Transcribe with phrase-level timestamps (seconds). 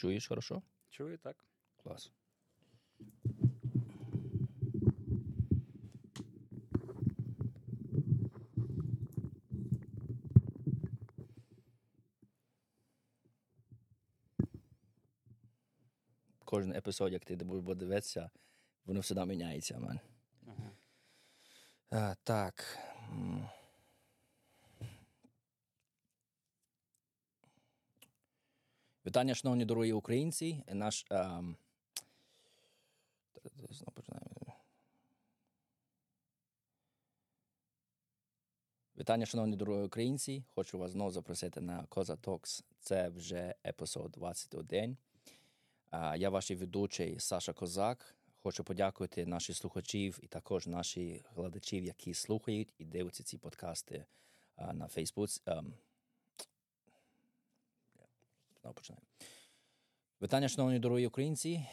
[0.00, 0.62] Чуєш хорошо?
[0.90, 1.44] Чую, так.
[1.76, 2.12] Клас.
[16.44, 18.30] Кожен епізод, як ти будеш дивитися,
[18.84, 20.00] воно всегда міняється.
[20.46, 20.70] Ага.
[21.90, 22.78] А, так.
[29.06, 30.64] Вітання, шановні дорогі українці.
[30.72, 31.06] Наш.
[31.10, 31.56] ем,
[33.94, 34.54] починаємо.
[38.98, 40.44] Вітання, шановні дорогі українці.
[40.54, 42.64] Хочу вас знову запросити на Коза Talks.
[42.80, 44.96] Це вже епізод 21.
[45.90, 48.14] А, Я ваш ведучий Саша Козак.
[48.42, 54.04] Хочу подякувати наших слухачів і також наших глядачів, які слухають і дивляться ці подкасти
[54.56, 55.42] а, на Фейсбуці.
[58.60, 59.06] Знову починаємо.
[60.22, 61.66] Вітання, шановні дорогі українці.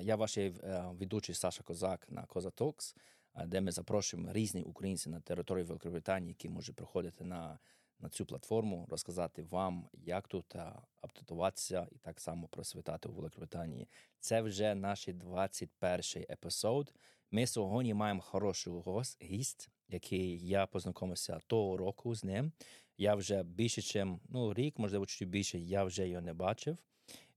[0.00, 0.52] Я ваш е,
[0.92, 2.96] ведучий Саша Козак на Коза Talks,
[3.32, 7.58] а, де ми запрошуємо різні українці на території Великобританії, які можуть приходити на,
[7.98, 13.88] на цю платформу, розказати вам, як тут а, аптатуватися і так само просвітати у Великобританії.
[14.20, 16.94] Це вже наш 21 епізод.
[17.30, 22.52] Ми сьогодні маємо хороший гость, гість, який я познайомився того року з ним.
[23.00, 26.78] Я вже більше, ніж ну, рік, можливо, чуть більше, я вже його не бачив.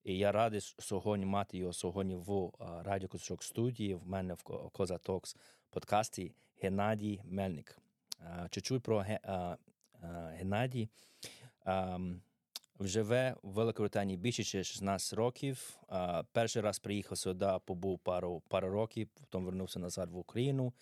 [0.03, 3.95] І я радий сьогодні мати його сьогодні в Радіо Козачок студії.
[3.95, 5.38] В мене в Ко- Коза Токс
[5.69, 7.78] подкасті Геннадій Мельник.
[8.50, 9.06] Чуть-чуть про
[10.38, 10.89] Геннадій.
[12.80, 15.80] Живе в Великобританії більше ніж 16 років.
[16.31, 20.73] Перший раз приїхав сюди, побув пару, пару років, потім вернувся назад в Україну.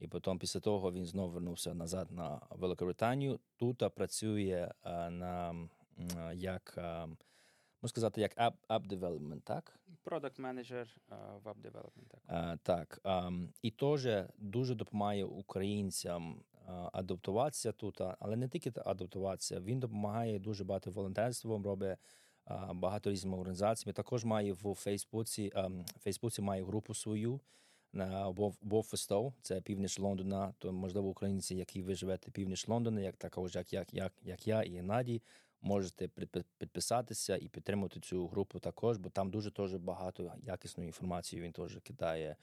[0.00, 3.40] І потім після того він знову вернувся назад на Великобританію.
[3.56, 5.54] Тут працює а, на
[6.16, 7.06] а, як а,
[7.82, 9.78] можна сказати, як app, app development, так?
[10.02, 10.96] Продакт менеджер
[11.44, 12.08] веб девелопмент.
[12.08, 12.20] Так.
[12.26, 13.00] А, так.
[13.04, 13.30] А,
[13.62, 16.42] і теж дуже допомагає українцям
[16.92, 21.98] адаптуватися тут, але не тільки адаптуватися, він допомагає дуже багато волонтерством, робить
[22.74, 23.92] багато різних організацій.
[23.92, 25.52] Також має в Фейсбуці,
[25.96, 27.40] в Фейсбуці має групу свою
[27.92, 28.28] на
[28.62, 30.54] Вовфестов, це північ Лондона.
[30.58, 34.62] То можливо українці, які ви живете північ Лондона, як також як, як, як, як я
[34.62, 35.22] і Геннадій,
[35.62, 41.42] можете підпи- підписатися і підтримати цю групу також, бо там дуже теж багато якісної інформації
[41.42, 42.36] він теж кидає.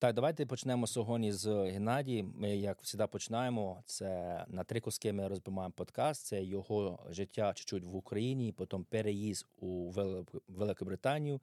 [0.00, 2.22] Так, давайте почнемо сьогодні з Геннадії.
[2.22, 3.82] Ми, як завжди, починаємо.
[3.86, 6.26] Це на три куски ми розбиваємо подкаст.
[6.26, 11.40] Це його життя чуть-чуть в Україні, потім переїзд у Велик- Великобританію.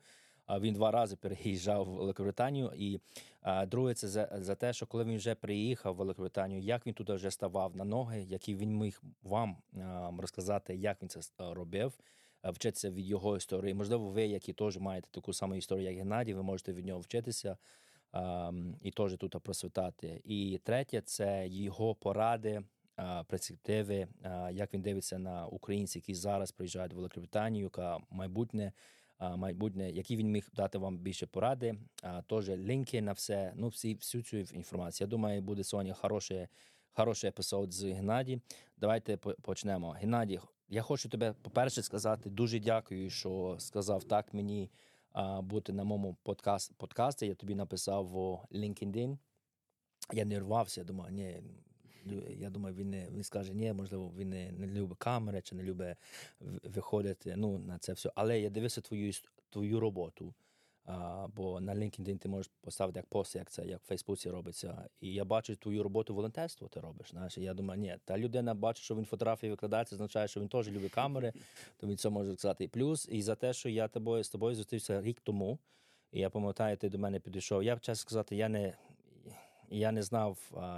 [0.50, 2.72] Він два рази переїжджав в Великобританію.
[2.76, 3.00] І
[3.68, 7.14] друге, це за, за те, що коли він вже приїхав в Великобританію, як він туди
[7.14, 9.58] вже ставав на ноги, які він міг вам
[10.20, 11.94] розказати, як він це а, робив,
[12.44, 13.74] вчитися від його історії.
[13.74, 17.58] Можливо, ви, які теж маєте таку саму історію, як Геннадій, ви можете від нього вчитися
[18.82, 20.22] і теж тут просвітати.
[20.26, 22.64] І третє, це його поради.
[23.28, 24.08] Перспективи,
[24.52, 28.72] як він дивиться на українців, які зараз приїжджають в Великобританію, яка майбутнє
[29.20, 31.76] майбутнє, які він міг дати вам більше поради.
[32.28, 33.54] Теж лінки на все.
[33.56, 35.06] Ну, всі всю цю інформацію.
[35.06, 36.48] Я думаю, буде сьогодні хороший,
[36.94, 38.42] хороший епізод з Геннадій.
[38.78, 39.90] Давайте почнемо.
[39.90, 40.40] Геннадій,
[40.70, 44.70] я хочу тебе, по-перше, сказати дуже дякую, що сказав так мені
[45.42, 47.28] бути на моєму подкаст, подкасті.
[47.28, 48.18] Я тобі написав в
[48.52, 49.18] LinkedIn.
[50.14, 51.42] Я не рвався, думаю, ні.
[52.40, 55.64] Я думаю, він не він скаже, ні, можливо, він не, не любить камери чи не
[55.64, 55.98] любить
[56.64, 58.12] виходити ну, на це все.
[58.16, 59.12] Але я дивився твою
[59.50, 60.34] твою роботу.
[60.88, 64.90] А, бо на LinkedIn ти можеш поставити як пост, як це, як в Фейсбуці робиться.
[65.02, 67.10] І я бачу твою роботу волонтерство ти робиш.
[67.12, 70.40] Знаєш, і я думаю, ні, та людина бачить, що він фотографії викладає, це означає, що
[70.40, 71.34] він теж любить камери,
[71.78, 72.68] то він це може сказати.
[72.68, 75.60] Плюс, і за те, що я тобою з тобою зустрівся рік тому,
[76.12, 77.64] і я пам'ятаю, ти до мене підійшов.
[77.64, 78.74] Я б чесно сказати, я не.
[79.76, 80.38] Я не знав,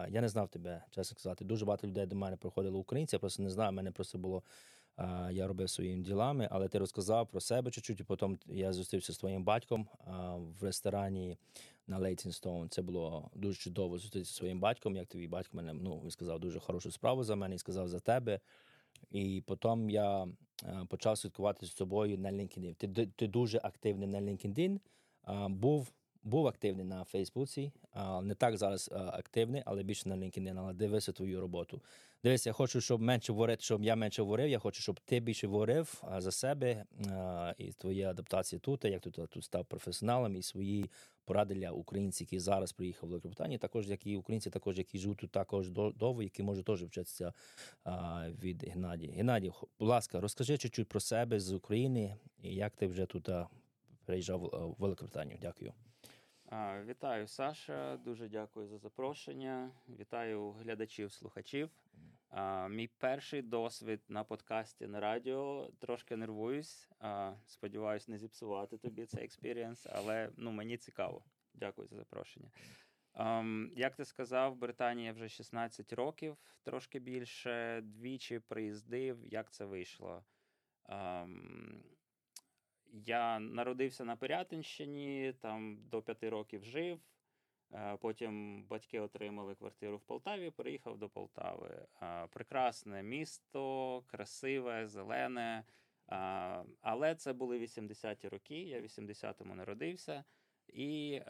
[0.10, 1.46] я не знав тебе, чесно сказати.
[1.46, 3.72] Дуже багато людей до мене приходило українці, я просто не знаю.
[3.72, 4.44] Мене просто було.
[5.32, 9.18] Я робив своїми ділами, але ти розказав про себе чуть-чуть, і потім я зустрівся з
[9.18, 9.88] твоїм батьком
[10.60, 11.38] в ресторані
[11.88, 12.70] на Leytonstone.
[12.70, 14.96] Це було дуже чудово зустрітися зі своїм батьком.
[14.96, 18.00] Як твій батько мене ну, він сказав дуже хорошу справу за мене і сказав за
[18.00, 18.40] тебе.
[19.12, 20.28] І потім я
[20.88, 22.76] почав слідкувати з тобою на LinkedIn.
[22.76, 24.80] Ти, ти дуже активний на LinkedIn.
[25.50, 25.92] Був
[26.28, 27.72] був активний на Фейсбуці,
[28.22, 31.82] не так зараз а, активний, але більше на LinkedIn, але дивися твою роботу.
[32.24, 34.50] Дивись, я хочу, щоб менше говорити, щоб я менше говорив.
[34.50, 36.86] Я хочу, щоб ти більше говорив за себе
[37.58, 40.90] і твої адаптації тут, як ти тут, став професіоналом і свої
[41.26, 45.18] поради для українців, які зараз приїхали в Великобританію, також як і українці, також які живуть
[45.18, 47.34] тут також довго, які можуть теж вчитися
[48.44, 49.14] від Геннадія.
[49.14, 53.30] Геннадій, будь ласка, розкажи чуть-чуть про себе з України і як ти вже тут
[54.06, 55.40] приїжджав в Великобританію.
[55.42, 55.74] Дякую.
[56.86, 57.98] Вітаю, Саша.
[57.98, 59.72] Дуже дякую за запрошення.
[60.00, 61.70] Вітаю глядачів, слухачів.
[62.70, 65.72] Мій перший досвід на подкасті на радіо.
[65.80, 66.90] Трошки нервуюсь.
[67.46, 71.24] Сподіваюсь, не зіпсувати тобі цей experience, але ну, мені цікаво.
[71.54, 72.50] Дякую за запрошення.
[73.76, 77.82] Як ти сказав, Британія вже 16 років, трошки більше.
[77.82, 79.26] Двічі приїздив.
[79.26, 80.24] Як це вийшло?
[83.06, 87.00] Я народився на Пирятинщині, там до п'яти років жив.
[87.74, 91.86] Е, Потім батьки отримали квартиру в Полтаві, переїхав до Полтави.
[92.02, 95.64] Е, Прекрасне місто, красиве, зелене.
[96.12, 96.16] Е,
[96.82, 98.64] Але це були 80-ті роки.
[98.64, 100.24] Я в 80-му народився.
[100.68, 101.22] І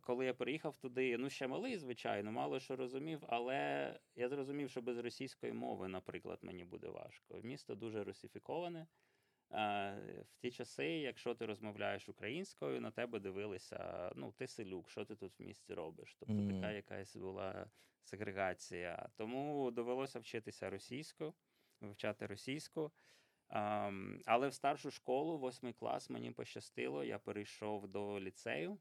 [0.00, 4.82] коли я приїхав туди, ну ще малий, звичайно, мало що розумів, але я зрозумів, що
[4.82, 7.40] без російської мови, наприклад, мені буде важко.
[7.42, 8.86] Місто дуже русифіковане.
[9.52, 15.04] Е, В ті часи, якщо ти розмовляєш українською, на тебе дивилися, ну, ти селюк, що
[15.04, 16.16] ти тут в місті робиш?
[16.20, 16.48] Тобто Мгм.
[16.48, 17.70] така якась була
[18.02, 19.08] сегрегація.
[19.16, 21.34] Тому довелося вчитися російською,
[21.80, 22.92] вивчати російську.
[24.26, 28.78] Але в старшу школу, восьмий клас, мені пощастило, я перейшов до ліцею,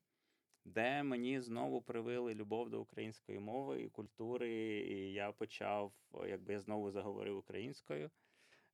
[0.65, 5.93] де мені знову привили любов до української мови і культури, і я почав,
[6.27, 8.11] якби я знову заговорив українською.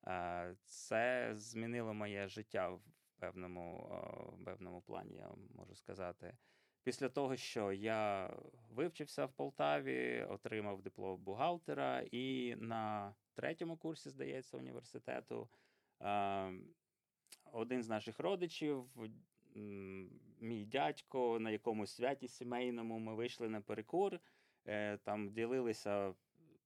[0.08, 2.82] Е, Це змінило моє життя в
[3.20, 3.78] певному,
[4.40, 6.38] в певному плані, я можу сказати.
[6.84, 8.34] Після того, що я
[8.70, 15.50] вивчився в Полтаві, отримав диплом бухгалтера, і на третьому курсі, здається, університету
[16.02, 16.54] е,
[17.52, 18.86] один з наших родичів,
[20.40, 24.20] мій дядько, на якомусь святі сімейному ми вийшли на перекур,
[24.66, 26.14] е, там ділилися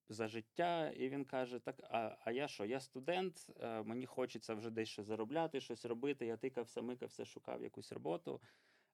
[0.10, 2.66] за життя, і він каже: Так, а, а я що?
[2.66, 6.26] Я студент, е, мені хочеться вже десь щось заробляти, щось робити.
[6.26, 8.42] Я тикався, микався, шукав якусь роботу.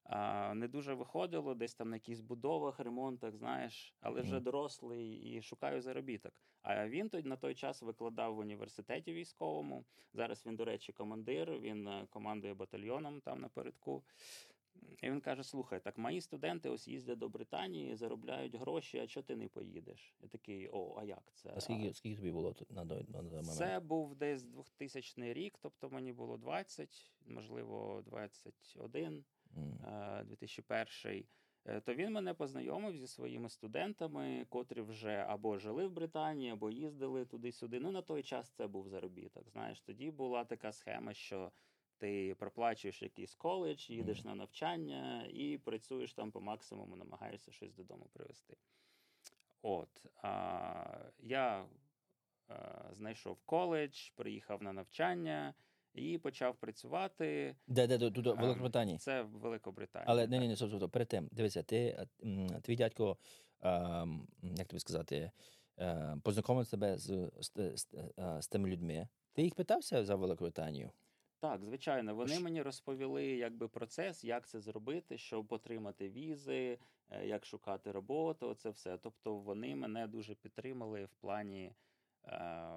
[0.04, 5.42] А, не дуже виходило, десь там на якихось будовах, ремонтах, знаєш, але вже дорослий і
[5.42, 6.32] шукаю заробіток.
[6.62, 9.84] А він тоді на той час викладав в університеті військовому.
[10.12, 14.04] Зараз він, до речі, командир, він е, командує батальйоном там напередку.
[15.02, 19.24] І він каже: слухай, так мої студенти ось їздять до Британії, заробляють гроші, а чого
[19.24, 20.14] ти не поїдеш?
[20.20, 21.52] Я такий, о, а як це?
[21.56, 23.46] А скільки, скільки тобі було на, той- момент?
[23.46, 29.24] Це був десь 2000 рік, тобто мені було 20, можливо, 21,
[29.56, 29.84] М.
[29.84, 31.24] е, 2001.
[31.66, 36.70] Е, То він мене познайомив зі своїми студентами, котрі вже або жили в Британії, або
[36.70, 37.80] їздили туди-сюди.
[37.80, 39.50] Ну, на той час це був заробіток.
[39.50, 41.52] Знаєш, тоді була така схема, що
[42.02, 48.06] ти проплачуєш якийсь коледж, їдеш на навчання і працюєш там по максимуму, намагаєшся щось додому
[48.12, 48.56] привезти.
[49.62, 51.64] От а, я
[52.48, 55.54] а, знайшов коледж, приїхав на навчання
[55.94, 57.56] і почав працювати.
[57.66, 58.98] Де, де, тут, в Ем, Великобританії?
[58.98, 60.06] Це в Великобританії.
[60.08, 61.76] Але ні, ні, стоп, стоп, перед тим, дивися, ти,
[62.22, 63.16] е, твій дядько,
[63.60, 65.30] ем, як тобі сказати,
[65.78, 67.88] е, познайомив тебе з, з, з,
[68.18, 69.08] е, з тими людьми.
[69.32, 70.90] Ти їх питався за Великобританію?
[71.42, 76.78] Так, звичайно, вони мені розповіли якби процес, як це зробити, щоб отримати візи,
[77.10, 78.54] е, як шукати роботу.
[78.54, 78.98] Це все.
[78.98, 81.72] Тобто вони мене дуже підтримали в плані.
[82.24, 82.68] Е,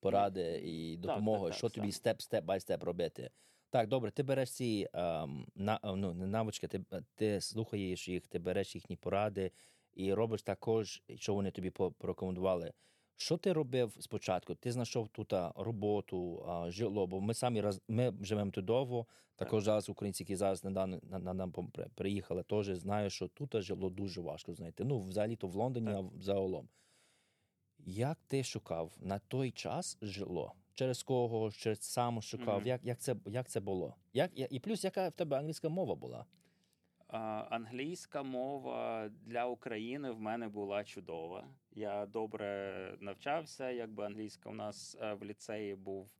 [0.00, 3.30] Поради і допомоги, так, що тобі степ степ бай степ робити.
[3.70, 6.84] Так, добре, ти береш ці ем, на, е, ну, навички, ти,
[7.14, 9.50] ти слухаєш їх, ти береш їхні поради
[9.94, 12.72] і робиш також, що вони тобі по- порекомендували.
[13.20, 14.54] Що ти робив спочатку?
[14.54, 19.06] Ти знайшов тут роботу, житло, бо ми самі раз, ми живемо тут довго.
[19.36, 21.52] Також зараз українці, які зараз на, на нам
[21.94, 24.84] приїхали, теж знають, що тут житло дуже важко знайти.
[24.84, 25.96] Ну, взагалі то в Лондоні, Так.
[25.96, 26.68] а в- загалом.
[27.78, 30.52] Як ти шукав на той час житло?
[30.74, 32.56] Через кого, через сам шукав?
[32.58, 32.66] Мгм.
[32.66, 33.94] Як, як, це, як це було?
[34.12, 36.26] Як, і плюс, яка в тебе англійська мова була?
[37.08, 37.18] А,
[37.50, 41.48] Англійська мова для України в мене була чудова.
[41.72, 43.70] Я добре навчався.
[43.70, 46.10] Якби англійська у нас е, в ліцеї був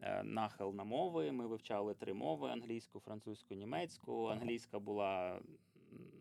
[0.00, 1.32] е, нахил на мови.
[1.32, 4.26] Ми вивчали три мови: англійську, французьку, німецьку.
[4.26, 5.40] Англійська була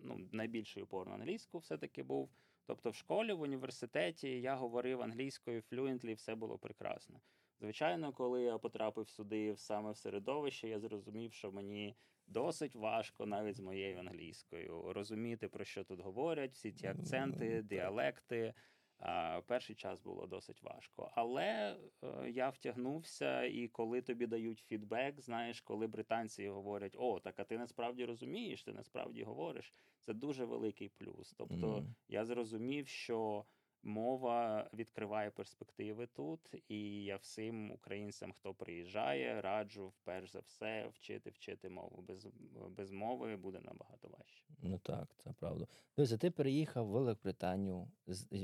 [0.04, 2.30] ну, найбільший упор на англійську, все-таки був.
[2.68, 7.22] Тобто, в школі, в університеті я говорив англійською флюентлі, все було прекрасно.
[7.60, 11.96] Звичайно, коли я потрапив сюди в саме в середовище, я зрозумів, що мені
[12.28, 18.54] досить важко навіть з моєю англійською розуміти, про що тут говорять, всі ті акценти, діалекти.
[19.48, 25.62] Перший час було досить важко, але е, я втягнувся, і коли тобі дають фідбек, знаєш,
[25.62, 30.90] коли британці говорять: О, так а ти насправді розумієш, ти насправді говориш, це дуже великий
[30.90, 31.34] плюс.
[31.38, 31.86] Тобто mm.
[32.08, 33.46] я зрозумів, що
[33.86, 41.30] мова відкриває перспективи тут, і я всім українцям, хто приїжджає, раджу перш за все вчити
[41.30, 42.02] вчити мову.
[42.02, 42.28] Без
[42.70, 44.44] без мови буде набагато важче.
[44.62, 45.68] Ну так, це правда.
[45.98, 47.88] Дивіться, ти переїхав в Великобританію,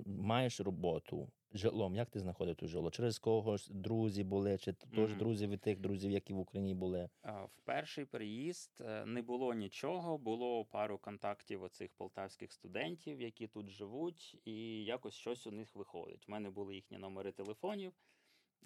[0.05, 1.95] маєш роботу житлом.
[1.95, 2.91] Як ти знаходив ту жило?
[2.91, 7.09] Через когось друзі були, чи теж друзі від тих друзів, які в Україні були?
[7.23, 10.17] В перший приїзд е, не було нічого.
[10.17, 16.25] Було пару контактів оцих полтавських студентів, які тут живуть, і якось щось у них виходить.
[16.27, 17.93] У мене були їхні номери телефонів.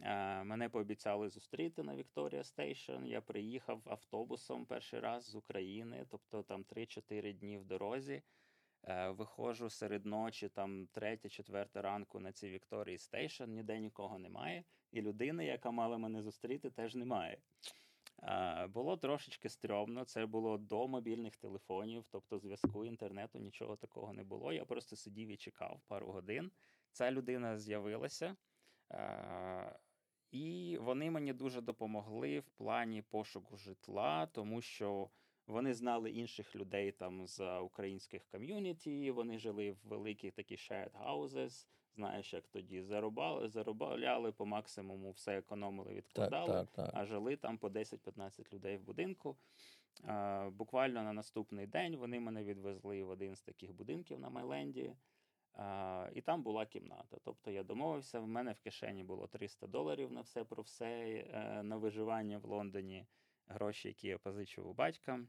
[0.02, 3.06] Е, мене пообіцяли зустріти на Victoria Station.
[3.06, 8.22] Я приїхав автобусом перший раз з України, тобто там 3-4 дні в дорозі.
[8.88, 14.64] Е, виходжу серед ночі, там третя, четверта ранку на цій Вікторії Station, ніде нікого немає,
[14.92, 17.38] і людини, яка мала мене зустріти, теж немає.
[18.24, 24.24] Е, було трошечки стрьомно, це було до мобільних телефонів, тобто зв'язку інтернету, нічого такого не
[24.24, 24.54] було.
[24.54, 26.52] Я просто сидів і чекав пару годин.
[26.92, 28.36] Ця людина з'явилася,
[28.92, 29.80] е,
[30.32, 35.10] і вони мені дуже допомогли в плані пошуку житла, тому що.
[35.48, 39.12] Вони знали інших людей там з українських ком'юніті.
[39.12, 45.38] Вони жили в великих такі shared houses, Знаєш, як тоді заробали, заробляли по максимуму, все
[45.38, 46.96] економили, відкладали, так, так, так.
[46.96, 49.38] а жили там по 10-15 людей в будинку.
[50.04, 54.94] А, Буквально на наступний день вони мене відвезли в один з таких будинків на Майленді.
[55.54, 57.18] А, І там була кімната.
[57.24, 61.64] Тобто я домовився, в мене в кишені було 300 доларів на все про все е,
[61.64, 63.06] на виживання в Лондоні
[63.48, 65.26] гроші, які я позичив у батька.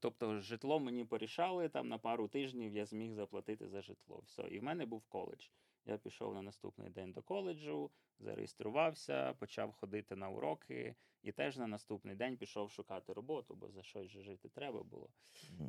[0.00, 4.22] Тобто, житло мені порішали там на пару тижнів я зміг заплатити за житло.
[4.26, 4.42] Все.
[4.42, 5.48] І в мене був коледж.
[5.86, 11.66] Я пішов на наступний день до коледжу, зареєструвався, почав ходити на уроки, і теж на
[11.66, 15.08] наступний день пішов шукати роботу, бо за щось же жити треба було.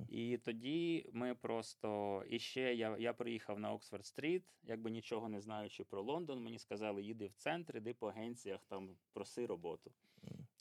[0.10, 5.42] І тоді ми просто і ще я я приїхав на Oxford Street, якби нічого не
[5.42, 6.44] знаючи про Лондон.
[6.44, 9.92] Мені сказали, їди в центр, іди по агенціях, там проси роботу.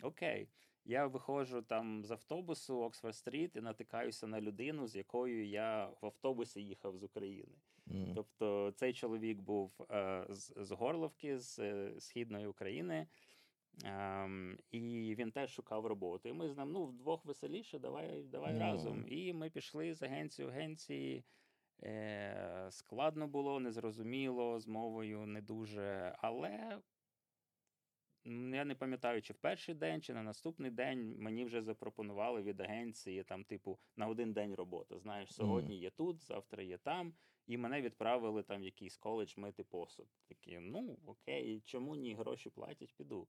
[0.03, 0.49] Окей.
[0.89, 6.07] Я виходжу там з автобусу Oxford Street і натикаюся на людину, з якою я в
[6.07, 7.55] автобусі їхав з України.
[7.87, 8.15] Mm.
[8.15, 13.07] Тобто цей чоловік був е, з, з Горловки, з е, східної України,
[13.85, 14.29] е,
[14.71, 16.29] і він теж шукав роботу.
[16.29, 18.59] І ми з ним ну, вдвох веселіше, давай давай mm.
[18.59, 19.05] разом.
[19.09, 21.25] І ми пішли з агенції агенції.
[21.83, 26.17] Е, Складно було, незрозуміло, з мовою не дуже.
[26.19, 26.79] Але
[28.53, 32.61] я не пам'ятаю, чи в перший день, чи на наступний день мені вже запропонували від
[32.61, 34.99] агенції там, типу, на один день роботи.
[34.99, 37.15] Знаєш, сьогодні є тут, завтра є там,
[37.47, 40.07] і мене відправили там в якийсь коледж мити посуд.
[40.29, 42.15] Такі, ну окей, чому ні?
[42.15, 43.29] Гроші платять, піду.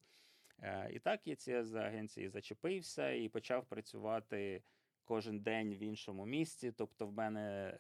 [0.59, 4.63] Е, І так я ці з агенції зачепився і почав працювати
[5.03, 6.71] кожен день в іншому місці.
[6.71, 7.77] Тобто, в мене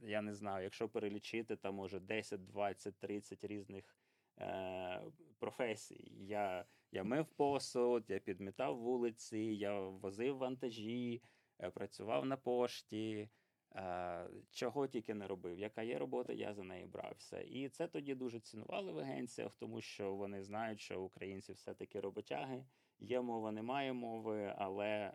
[0.00, 3.96] я не знаю, якщо перелічити, там може 10, 20, 30 різних.
[4.42, 5.02] Е,
[5.38, 6.12] професій.
[6.20, 11.22] Я я мив посуд, я підмітав вулиці, я возив вантажі,
[11.60, 13.28] е, працював на пошті.
[13.76, 17.40] Е, чого тільки не робив, яка є робота, я за неї брався.
[17.40, 22.64] І це тоді дуже цінували в агенціях, тому що вони знають, що українці все-таки роботяги.
[22.98, 25.12] Є мова, немає мови, але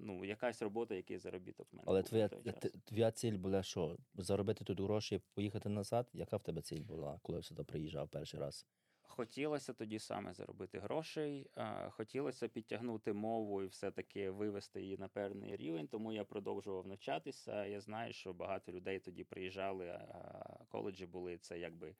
[0.00, 1.84] ну, якась робота, якийсь заробіток в мене.
[1.86, 2.28] Але твоя
[2.84, 3.96] твоя ціль була що?
[4.14, 6.10] Заробити тут гроші, поїхати назад?
[6.12, 8.66] Яка в тебе ціль була, коли сюди приїжджав перший раз?
[9.02, 11.50] Хотілося тоді саме заробити грошей,
[11.90, 17.66] хотілося підтягнути мову і все-таки вивести її на певний рівень, тому я продовжував навчатися.
[17.66, 21.94] Я знаю, що багато людей тоді приїжджали, а коледжі були це якби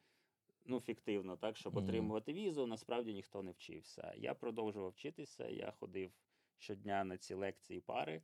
[0.66, 2.66] ну, фіктивно, так, щоб отримувати візу.
[2.66, 4.14] Насправді ніхто не вчився.
[4.16, 6.10] Я продовжував вчитися, я ходив
[6.60, 8.22] щодня на ці лекції пари.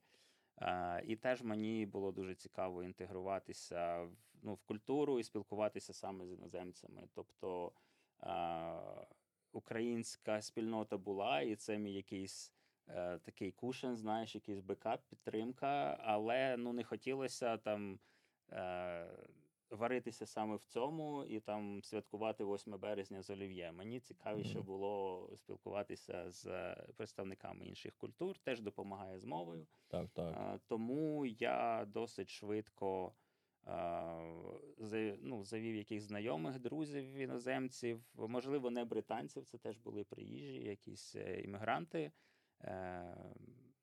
[1.05, 4.12] І теж мені було дуже цікаво інтегруватися в
[4.43, 7.09] ну, в культуру і спілкуватися саме з іноземцями.
[7.14, 7.73] Тобто
[9.52, 12.52] українська спільнота була, і це мій якийсь
[12.88, 17.99] е, такий кушен, знаєш, якийсь бекап, підтримка, але ну не хотілося там.
[18.52, 19.07] Е,
[19.70, 23.73] варитися саме в цьому і там святкувати 8 березня з олів'є.
[23.73, 29.66] Мені цікавіше було спілкуватися з представниками інших культур, теж допомагає з мовою.
[29.88, 30.61] Так, так.
[30.66, 33.12] Тому я досить швидко
[35.23, 41.40] ну, завів якихось знайомих друзів іноземців, можливо, не британців, це теж були приїжджі, якісь е,
[41.40, 42.12] іммігранти.
[42.61, 43.16] Е,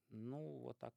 [0.09, 0.93] ну, отак,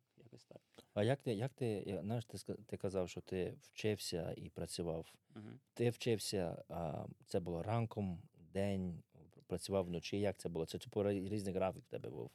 [0.00, 0.60] так, якось так.
[0.94, 5.06] А як ти, як ти, знаєш, ти, ти казав, що ти вчився і працював.
[5.36, 5.48] Угу.
[5.74, 9.02] Ти вчився, а, це було ранком, день,
[9.46, 10.20] працював вночі.
[10.20, 10.66] Як це було?
[10.66, 12.30] Це типу різний графік в тебе був.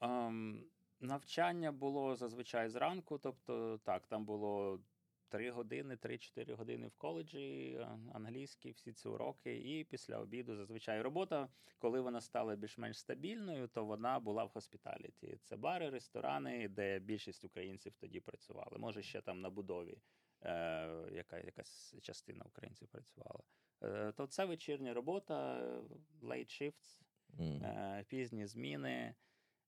[0.00, 0.64] Ем,
[1.00, 4.80] навчання було зазвичай зранку, тобто так, там було
[5.28, 11.02] 3 години, 3-4 години в коледжі, а, англійські, всі ці уроки, і після обіду зазвичай
[11.02, 11.48] робота.
[11.78, 15.38] Коли вона стала більш-менш стабільною, то вона була в хоспіталіті.
[15.44, 18.78] Це бари, ресторани, де більшість українців тоді працювали.
[18.78, 19.98] Може, ще там на будові.
[20.42, 23.40] Е, яка, якась частина українців працювала.
[23.82, 25.82] Е, то це вечірня робота, е,
[26.22, 27.00] late shifts,
[27.40, 29.14] е, пізні зміни.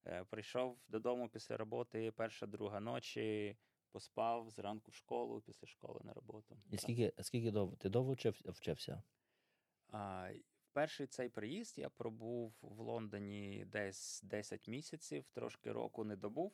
[0.07, 3.57] Е, Прийшов додому після роботи, перша, друга ночі,
[3.92, 6.56] поспав зранку в школу, після школи на роботу.
[6.66, 6.80] І Так.
[6.80, 9.02] скільки, скільки довго ти довго вчив, вчився?
[9.88, 10.30] А,
[10.73, 16.52] перший цей приїзд я пробув в Лондоні десь 10 місяців, трошки року не добув.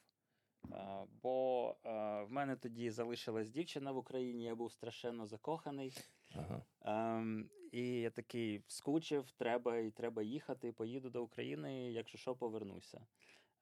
[0.70, 5.92] А, бо а, в мене тоді залишилась дівчина в Україні, я був страшенно закоханий.
[6.34, 6.62] Ага.
[6.80, 10.72] Ем, і я такий скучив, треба і треба їхати.
[10.72, 13.06] Поїду до України, якщо що, повернуся.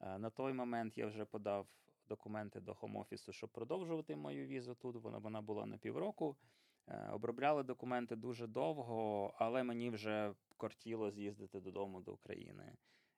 [0.00, 1.66] Е, на той момент я вже подав
[2.08, 4.96] документи до хом-офісу, щоб продовжувати мою візу тут.
[4.96, 6.36] Вона, вона була на півроку.
[6.88, 12.72] Е, обробляли документи дуже довго, але мені вже кортіло з'їздити додому до України.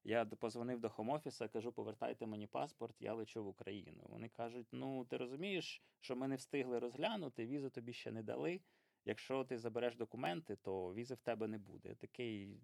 [0.05, 4.03] Я позвонив до хом-офіса, кажу, повертайте мені паспорт, я лечу в Україну.
[4.09, 8.61] Вони кажуть: ну ти розумієш, що ми не встигли розглянути, візу тобі ще не дали.
[9.05, 11.95] Якщо ти забереш документи, то візи в тебе не буде.
[11.95, 12.61] Такий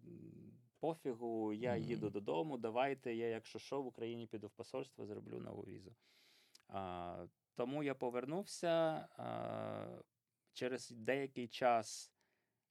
[0.82, 2.58] пофігу, я їду додому.
[2.58, 5.94] Давайте я, якщо що, в Україні піду в посольство, зроблю нову візу.
[6.68, 8.68] А, тому я повернувся.
[9.16, 10.02] А,
[10.52, 12.12] через деякий час,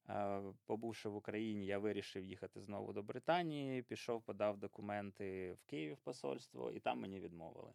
[0.06, 3.82] а, побувши в Україні, я вирішив їхати знову до Британії.
[3.82, 7.72] Пішов, подав документи в Київ в посольство, і там мені відмовили.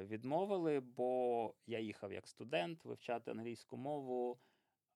[0.00, 4.38] Відмовили, бо я їхав як студент вивчати англійську мову.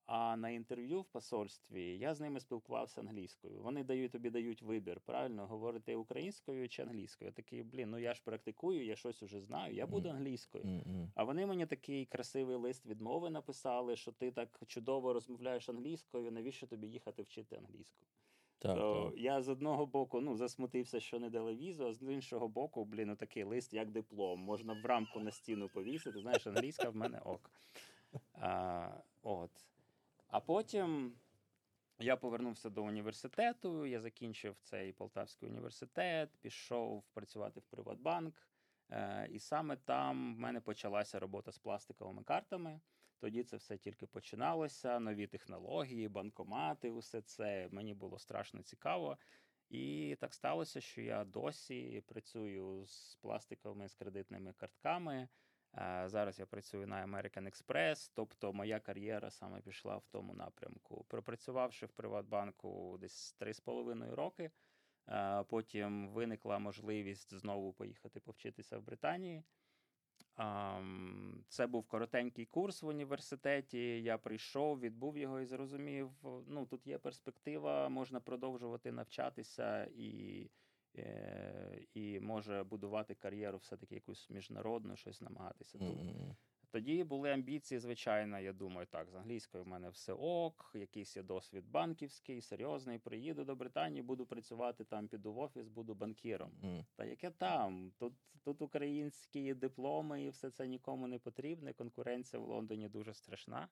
[0.06, 3.62] А на інтерв'ю в посольстві я з ними спілкувався англійською.
[3.62, 7.28] Вони дають тобі дають вибір, правильно говорити українською чи англійською.
[7.28, 10.64] Я такий, блін, ну я ж практикую, я щось уже знаю, я буду англійською.
[10.64, 11.12] М-м.
[11.14, 16.66] А вони мені такий красивий лист відмови написали, що ти так чудово розмовляєш англійською, навіщо
[16.66, 18.06] тобі їхати вчити англійську?
[18.58, 19.20] Так, то так.
[19.20, 23.08] я з одного боку ну, засмутився, що не дали візу, а з іншого боку, блін,
[23.08, 24.40] ну, такий лист, як диплом.
[24.40, 26.20] Можна в рамку на стіну повісити.
[26.20, 27.50] Знаєш, англійська в мене ок.
[28.34, 28.88] А,
[29.22, 29.50] от.
[30.32, 31.14] А потім
[31.98, 38.48] я повернувся до університету, я закінчив цей Полтавський університет, пішов працювати в Приватбанк.
[38.90, 42.80] Е, і саме там в мене почалася робота з пластиковими картами.
[43.18, 49.18] Тоді це все тільки починалося, нові технології, банкомати, усе це мені було страшно цікаво.
[49.68, 55.28] І так сталося, що я досі працюю з пластиковими з кредитними картками.
[55.78, 61.04] Е, Зараз я працюю на American Express, тобто моя кар'єра саме пішла в тому напрямку.
[61.08, 64.50] Пропрацювавши в Приватбанку десь 3,5 роки,
[65.08, 69.42] е, потім виникла можливість знову поїхати повчитися в Британії.
[71.48, 74.02] Це був коротенький курс в університеті.
[74.02, 76.10] Я прийшов, відбув його і зрозумів.
[76.46, 80.50] Ну тут є перспектива, можна продовжувати навчатися і,
[81.94, 85.78] і може будувати кар'єру, все-таки якусь міжнародну, щось намагатися.
[85.78, 86.36] М-м.
[86.70, 88.40] Тоді були амбіції, звичайно.
[88.40, 92.98] Я думаю, так, з англійською в мене все ок, якийсь є досвід банківський, серйозний.
[92.98, 96.50] Приїду до Британії, буду працювати там, піду в офіс, буду банкіром.
[96.64, 96.84] М.
[96.96, 97.92] Та яке там?
[97.98, 101.72] Тут, тут українські дипломи і все це нікому не потрібне.
[101.72, 103.68] Конкуренція в Лондоні дуже страшна.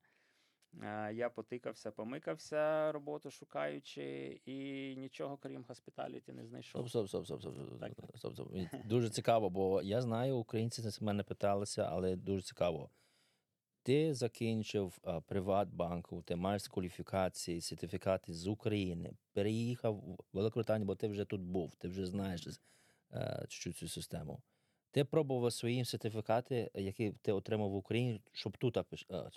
[0.82, 6.88] Е, Я потикався, помикався, роботу шукаючи, і нічого крім хоспіталіті не знайшов.
[6.88, 8.48] Стоп, стоп, стоп, стоп, стоп, стоп, стоп.
[8.84, 12.90] Дуже цікаво, бо я знаю, українці з мене питалися, але дуже цікаво.
[13.82, 21.08] Ти закінчив а, Приватбанку, ти маєш кваліфікації, сертифікати з України, переїхав в Великобританію, бо ти
[21.08, 22.46] вже тут був, ти вже знаєш
[23.12, 24.42] е, чуть-чуть цю систему.
[24.90, 29.30] Ти пробував свої сертифікати, які ти отримав в Україні, щоб тут а, а,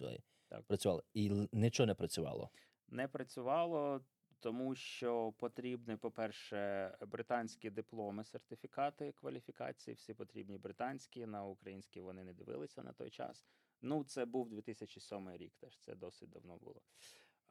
[0.54, 0.63] Так.
[0.63, 2.50] працювали, і нічого не працювало.
[2.88, 4.02] не працювало,
[4.39, 9.96] тому що потрібні, по-перше, британські дипломи, сертифікати кваліфікації.
[9.96, 13.46] Всі потрібні британські, на українські вони не дивилися на той час.
[13.82, 16.82] Ну, це був 2007 рік, теж це досить давно було.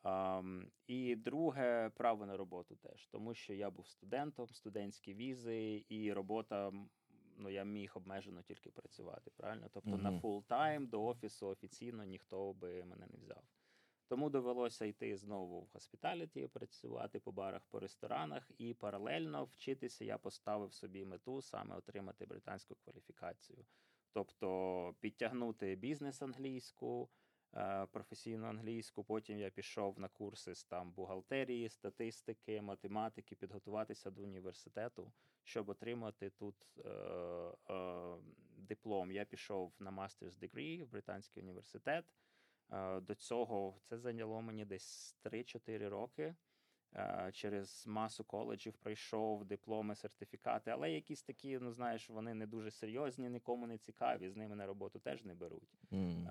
[0.02, 6.12] Um, і друге право на роботу теж, тому що я був студентом, студентські візи, і
[6.12, 6.72] робота.
[7.42, 9.68] Ну, я міг обмежено тільки працювати, правильно?
[9.72, 13.42] Тобто на full time до офісу офіційно ніхто би мене не взяв.
[14.08, 20.18] Тому довелося йти знову в госпіталіті, працювати по барах, по ресторанах, і паралельно вчитися я
[20.18, 23.64] поставив собі мету саме отримати британську кваліфікацію,
[24.12, 27.08] тобто підтягнути бізнес англійську.
[27.56, 29.04] Е, професійну англійську.
[29.04, 35.12] Потім я пішов на курси з там бухгалтерії, статистики, математики, підготуватися до університету,
[35.44, 36.88] щоб отримати тут е,
[37.70, 38.16] е,
[38.56, 39.12] диплом.
[39.12, 42.04] Я пішов на Master's Degree в Британський університет.
[42.72, 46.34] Е, до цього це зайняло мені десь 3-4 роки.
[46.96, 52.70] Е, через масу коледжів пройшов дипломи, сертифікати, але якісь такі, ну знаєш, вони не дуже
[52.70, 55.78] серйозні, нікому не цікаві, з ними на роботу теж не беруть.
[55.90, 56.28] Mm.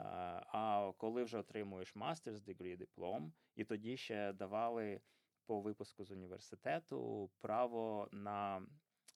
[0.53, 5.01] А коли вже отримуєш master's degree диплом, і тоді ще давали
[5.45, 8.67] по випуску з університету право на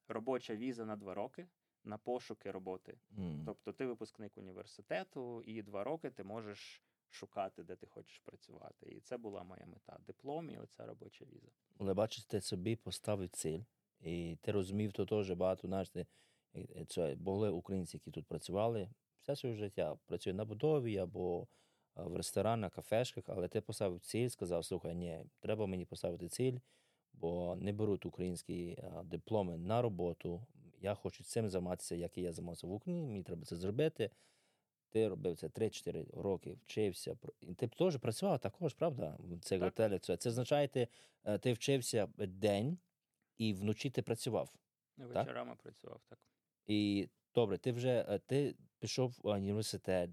[0.08, 1.48] робоча віза на два роки.
[1.88, 3.46] На пошуки роботи, mm.
[3.46, 8.90] тобто ти випускник університету, і два роки ти можеш шукати, де ти хочеш працювати.
[8.90, 9.98] І це була моя мета.
[10.08, 11.48] Диплом і оця робоча віза.
[11.80, 13.62] Але бачиш, ти собі поставив ціль,
[14.00, 16.08] і ти розумів, то теж багато знаєш, ти,
[16.88, 18.90] це були українці, які тут працювали
[19.22, 19.98] все своє життя.
[20.06, 21.48] Працюють на будові або
[21.96, 26.60] в ресторанах, кафешках, але ти поставив ціль, сказав: слухай, ні, треба мені поставити ціль,
[27.22, 30.46] бо не беруть українські дипломи на роботу.
[30.82, 34.10] Я хочу цим займатися, як і я займався в Україні, мені треба це зробити.
[34.90, 37.18] Ти робив це 3-4 роки, вчився.
[37.58, 39.18] Ти теж працював також, правда?
[39.20, 40.02] В цих готелях.
[40.02, 40.88] Це це означає, ти,
[41.24, 42.78] е, ти вчився день
[43.38, 44.54] і вночі ти працював.
[44.98, 45.62] Вечорами так?
[45.62, 46.20] працював, так.
[46.66, 50.10] І добре, ти вже е, ти пішов в університет,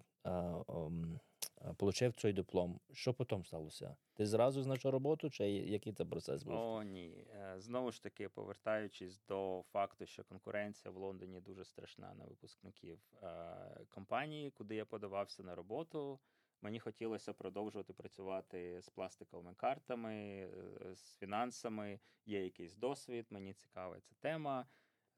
[1.78, 2.80] отримав цей диплом.
[2.92, 3.96] Що потім сталося?
[4.14, 6.54] Ти зразу знайшов роботу, чи який це процес був?
[6.54, 7.26] О, ні.
[7.34, 13.00] Е, знову ж таки, повертаючись до факту, що конкуренція в Лондоні дуже страшна на випускників
[13.22, 16.20] е, компанії, куди я подавався на роботу.
[16.62, 22.00] Мені хотілося продовжувати працювати з пластиковими картами, е, з фінансами.
[22.26, 24.66] Є якийсь досвід, мені цікава ця тема.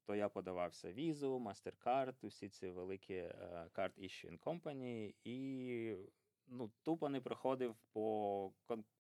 [0.06, 3.14] То я подавався візу, MasterCard, усі ці великі
[3.74, 5.96] card issuing company, і
[6.48, 8.52] ну, тупо не проходив по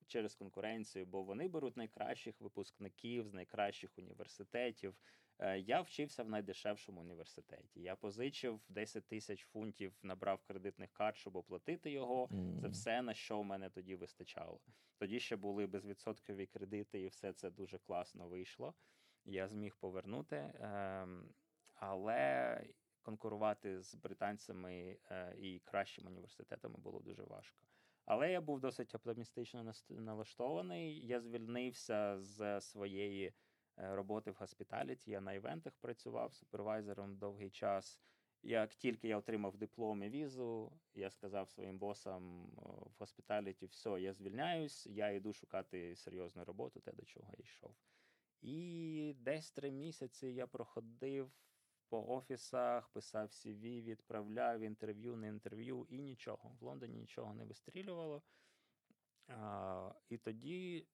[0.06, 4.94] через конкуренцію, бо вони беруть найкращих випускників з найкращих університетів.
[5.38, 7.80] Е, я вчився в найдешевшому університеті.
[7.80, 12.26] Я позичив 10 тисяч фунтів, набрав кредитних карт, щоб оплатити його.
[12.26, 12.60] Mm.
[12.60, 14.60] Це все на що в мене тоді вистачало.
[14.98, 18.74] Тоді ще були безвідсоткові кредити, і все це дуже класно вийшло.
[19.24, 20.52] Я зміг повернути.
[20.60, 21.34] Ем,
[21.74, 22.60] але
[23.04, 27.62] конкурувати з британцями е, і кращими університетами було дуже важко.
[28.04, 31.06] Але я був досить оптимістично налаштований.
[31.06, 33.34] Я звільнився з своєї е,
[33.94, 35.10] роботи в госпіталіті.
[35.10, 38.00] Я на івентах працював супервайзером довгий час.
[38.42, 44.12] Як тільки я отримав диплом і візу, я сказав своїм босам в госпіталіті, все, я
[44.12, 47.74] звільняюсь, я йду шукати серйозну роботу, те, до чого я йшов.
[48.42, 51.32] І десь три місяці я проходив
[51.94, 56.56] по офісах, писав CV, відправляв інтерв'ю, не інтерв'ю, і нічого.
[56.60, 58.22] В Лондоні нічого не вистрілювало.
[59.28, 60.86] А, І тоді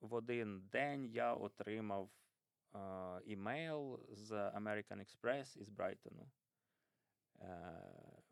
[0.00, 2.10] в один день я отримав
[2.72, 6.30] а, імейл з American Express із Брайтону.
[7.40, 7.82] Е,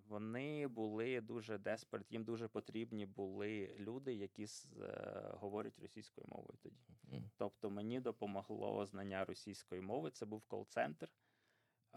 [0.08, 6.58] вони були дуже desperate, їм дуже потрібні були люди, які з, е, говорять російською мовою
[6.62, 6.86] тоді.
[7.36, 10.10] Тобто мені допомогло знання російської мови.
[10.10, 11.08] Це був кол-центр.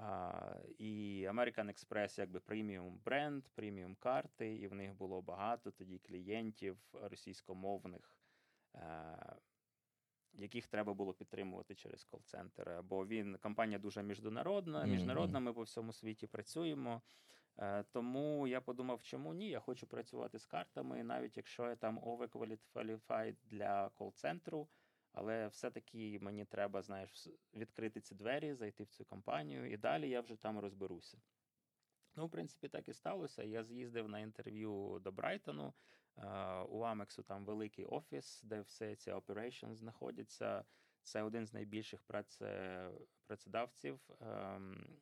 [0.01, 5.99] А, І American Express якби преміум бренд, преміум карти, і в них було багато тоді
[5.99, 8.15] клієнтів російськомовних,
[8.73, 9.35] а, е,
[10.33, 12.81] яких треба було підтримувати через кол-центр.
[12.83, 15.39] Бо він компанія дуже міжнародна, міжнародна.
[15.39, 17.01] Ми по всьому світі працюємо.
[17.57, 19.49] Е, тому я подумав, чому ні?
[19.49, 24.67] Я хочу працювати з картами, навіть якщо я там overqualified для кол-центру.
[25.11, 30.21] Але все-таки мені треба, знаєш, відкрити ці двері, зайти в цю компанію, і далі я
[30.21, 31.17] вже там розберуся.
[32.15, 33.43] Ну, в принципі, так і сталося.
[33.43, 35.73] Я з'їздив на інтерв'ю до Брайтону.
[36.69, 40.65] У Амексу там великий офіс, де все ці operations знаходяться.
[41.03, 42.03] Це один з найбільших
[43.25, 44.99] працедавців ем,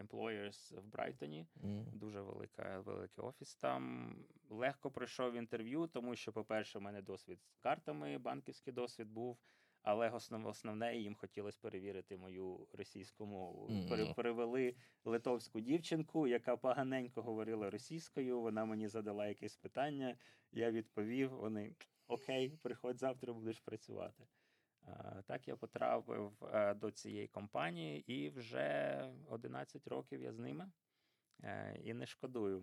[0.00, 1.46] Employers в Брайтоні.
[1.64, 1.84] Mm.
[1.92, 3.56] Дуже велика, великий офіс.
[3.56, 4.14] Там
[4.50, 9.38] легко пройшов інтерв'ю, тому що, по-перше, у мене досвід з картами, банківський досвід був.
[9.82, 13.68] Але основ, основне їм хотілося перевірити мою російську мову.
[13.68, 14.14] Mm.
[14.14, 18.40] Перевели литовську дівчинку, яка поганенько говорила російською.
[18.40, 20.16] Вона мені задала якесь питання.
[20.52, 21.74] Я відповів: вони
[22.08, 24.26] окей, приходь завтра, будеш працювати.
[25.26, 30.70] Так я потрапив е, до цієї компанії, і вже 11 років я з ними
[31.42, 32.60] е, і не шкодую.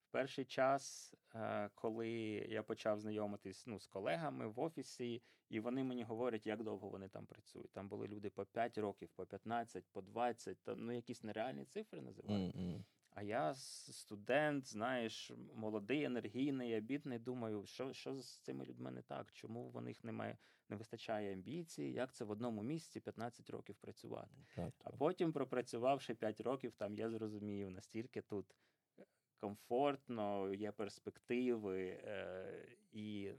[0.00, 2.10] В перший час, е, коли
[2.48, 7.08] я почав знайомитись ну, з колегами в офісі, і вони мені говорять, як довго вони
[7.08, 7.72] там працюють.
[7.72, 12.00] Там були люди по 5 років, по 15, по 20, то, ну якісь нереальні цифри
[12.00, 12.56] називають.
[12.56, 12.84] Mm-mm.
[13.14, 17.18] А я студент, знаєш, молодий, енергійний, обідний.
[17.18, 19.32] Думаю, що що з цими людьми не так?
[19.32, 21.92] Чому в них немає, не вистачає амбіції?
[21.92, 24.36] Як це в одному місці 15 років працювати?
[24.56, 28.56] Так, А потім, пропрацювавши 5 років, там я зрозумів, настільки тут
[28.98, 29.04] е,
[29.38, 33.32] комфортно, є перспективи е, і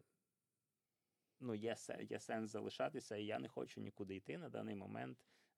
[1.40, 1.76] ну, є,
[2.10, 5.18] є сенс залишатися, і я не хочу нікуди йти на даний момент.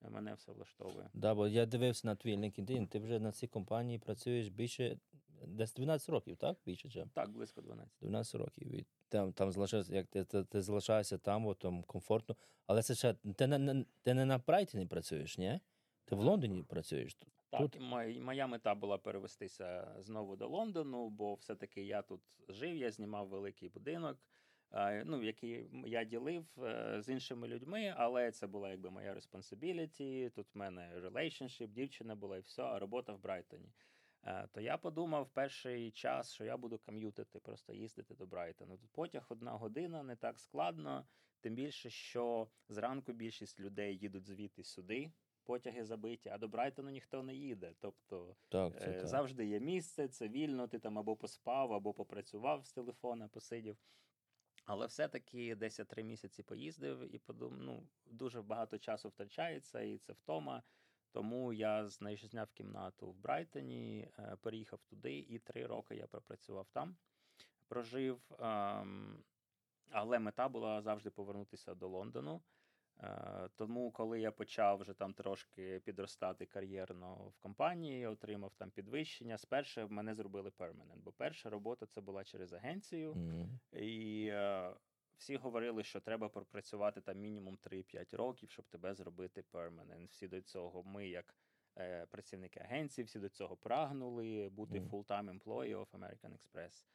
[0.10, 1.10] Мене все влаштовує.
[1.14, 5.00] Да, бо я дивився на твій LinkedIn, ти вже на цій компанії працюєш більше
[5.48, 6.58] десь 12 років, так?
[6.66, 7.06] Більше чи?
[7.14, 7.94] Так, близько 12.
[8.02, 8.76] 12 років.
[8.76, 12.36] І там, там залишаєшся, як ти, ти, ти залишаєшся там, от, там комфортно.
[12.68, 15.60] Але це ще ти не, ти не на Брайтоні працюєш, ні?
[16.06, 17.18] Ти в Лондоні працюєш.
[17.50, 22.76] Так, Тут- моя, моя мета була перевестися знову до Лондону, бо все-таки я тут жив,
[22.78, 24.18] я знімав великий будинок,
[25.06, 30.56] ну, який я ділив е, з іншими людьми, але це була якби моя responsibility, Тут
[30.56, 33.74] в мене relationship, дівчина була і все, а робота в Брайтоні.
[34.24, 38.78] Е, То я подумав перший час, що я буду ком'ютити, просто їздити до Брайтону.
[38.78, 41.08] Тут потяг одна година, не так складно.
[41.40, 45.12] Тим більше, що зранку більшість людей їдуть звідти сюди,
[45.44, 47.74] потяги забиті, а до Брайтону ніхто не їде.
[47.80, 49.08] Тобто Так, це е, так.
[49.08, 53.78] завжди є місце, це вільно, ти там або поспав, або попрацював з телефона, посидів.
[54.66, 59.98] Але все-таки десь я три місяці поїздив і подумав, ну, дуже багато часу втрачається, і
[59.98, 60.64] це втома.
[61.12, 66.96] Тому я знайшов кімнату в Брайтоні, е, переїхав туди, і три роки я пропрацював там,
[67.68, 68.22] прожив.
[68.40, 69.24] ем,
[69.92, 72.42] але мета була завжди повернутися до Лондону.
[73.00, 79.38] Е, Тому, коли я почав вже там трошки підростати кар'єрно в компанії, отримав там підвищення,
[79.38, 83.16] спершу мене зробили перманент, бо перша робота це була через агенцію.
[83.16, 83.60] Мгм.
[83.72, 84.74] І е,
[85.18, 90.12] всі говорили, що треба пропрацювати там мінімум 3-5 років, щоб тебе зробити перманент.
[90.12, 91.36] Всі до цього, ми, як
[91.78, 94.90] е, працівники агенції, всі до цього прагнули бути Мгм.
[94.90, 96.86] full-time employee of American Express.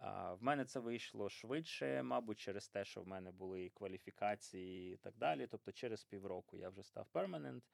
[0.00, 4.96] В мене це вийшло швидше, мабуть, через те, що в мене були і кваліфікації і
[4.96, 5.46] так далі.
[5.46, 7.64] Тобто, через півроку я вже став перманент.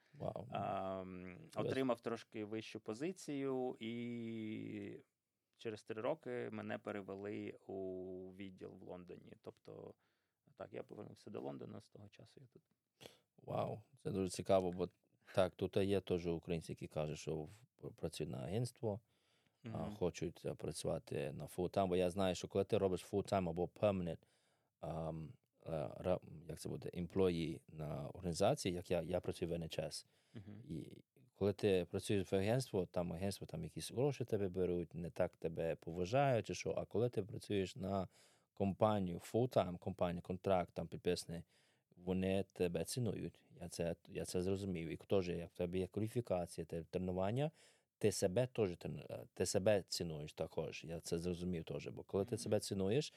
[0.55, 5.01] М, отримав трошки вищу позицію, і
[5.57, 9.33] через три роки мене перевели у відділ в Лондоні.
[9.43, 9.95] Тобто,
[10.57, 12.41] так, я повернувся до Лондона з того часу.
[12.41, 12.63] Я тут.
[13.43, 14.89] Вау, це дуже цікаво, бо
[15.35, 17.49] так, тут є теж українці, які кажуть, що
[17.97, 19.01] працюють на агентство,
[19.73, 19.97] а, Мгм.
[19.99, 24.19] хочуть а, працювати на full-time, бо я знаю, що коли ти робиш full-time або permanent,
[24.81, 25.13] а,
[26.49, 30.63] як це буде, employee на організації, як я, я працюю в NHS, Мгм.
[30.65, 30.87] і
[31.35, 35.77] коли ти працюєш в агентство, там агентство там якісь гроші тебе беруть, не так тебе
[35.77, 36.75] поважають, чи що.
[36.77, 38.09] А коли ти працюєш на
[38.55, 41.43] компанію, full-time компанію, контракт там підписаний,
[41.97, 43.41] вони тебе цінують.
[43.61, 44.89] Я це, я це зрозумів.
[44.89, 47.51] І теж, як в тебе є кваліфікація, тренування,
[48.01, 50.85] ти себе теж е, ти себе цінуєш також.
[50.85, 51.89] Я це зрозумів теж.
[51.89, 53.15] Бо коли ти себе цінуєш,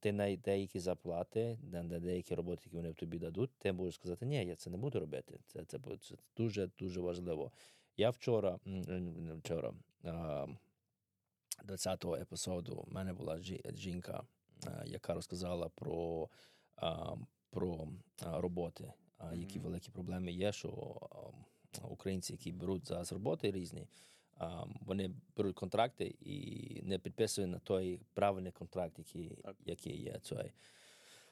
[0.00, 4.46] ти на деякі зарплати, на деякі роботи, які вони тобі дадуть, ти можеш сказати, ні,
[4.46, 5.38] я це не буду робити.
[5.46, 7.52] Це, це, це дуже дуже важливо.
[7.96, 10.46] Я вчора, е, не вчора, а,
[11.64, 13.38] 20-го епізоду, в мене була
[13.74, 14.22] жінка,
[14.84, 16.28] яка розказала про,
[17.50, 17.88] про
[18.20, 18.92] роботи,
[19.34, 20.98] які великі проблеми є, що
[21.82, 23.86] українці, які беруть зараз роботи різні,
[24.80, 30.18] вони беруть контракти і не підписують на той правильний контракт, який, який є.
[30.22, 30.52] Цей.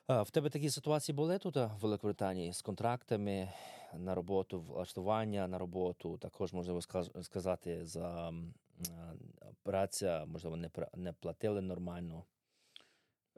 [0.08, 3.52] В тебе такі ситуації були тут в Великобританії з контрактами
[3.94, 6.80] на роботу, влаштування на роботу, також можливо
[7.22, 8.32] сказати за
[9.62, 12.24] праця, можливо, не, не платили нормально.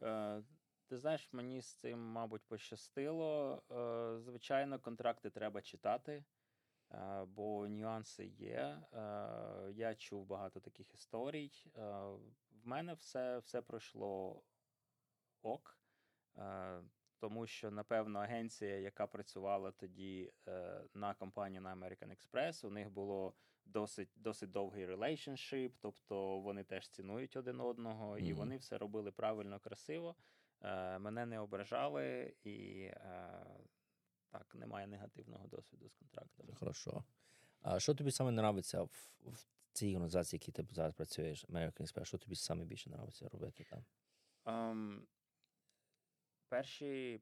[0.02, 0.42] Е,
[0.88, 3.62] Ти знаєш, мені з цим, мабуть, пощастило.
[3.70, 6.24] Е, Звичайно, контракти треба читати,
[7.26, 8.83] бо нюанси є.
[8.92, 8.98] Е,
[9.74, 11.50] Я чув багато таких історій.
[11.76, 11.81] Е,
[12.62, 14.42] В мене все, все пройшло
[15.42, 15.78] ок,
[16.38, 16.81] е,
[17.18, 22.90] тому що, напевно, агенція, яка працювала тоді е, на компанію на American Express, у них
[22.90, 28.35] було досить, досить довгий relationship, тобто вони теж цінують один одного, і Мгм.
[28.35, 30.16] вони все робили правильно, красиво.
[30.62, 33.44] Е, Мене не ображали, і е,
[34.32, 36.54] так, немає негативного досвіду з контрактами.
[36.54, 37.04] Хорошо.
[37.62, 42.04] А що тобі саме подобається в, в цій організації, які ти зараз працюєш, American Express,
[42.04, 43.84] що тобі саме більше подобається робити там?
[44.44, 45.06] Ем,
[46.48, 47.20] перші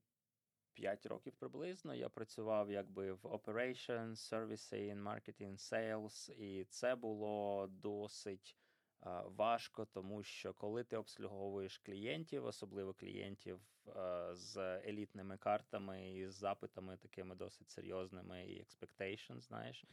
[0.72, 8.59] п'ять років приблизно я працював якби в operations, servicing, marketing, sales, і це було досить
[9.24, 13.60] важко, тому що коли ти обслуговуєш клієнтів, особливо клієнтів
[14.32, 19.84] з елітними картами і з запитами такими досить серйозними, і expectation, знаєш,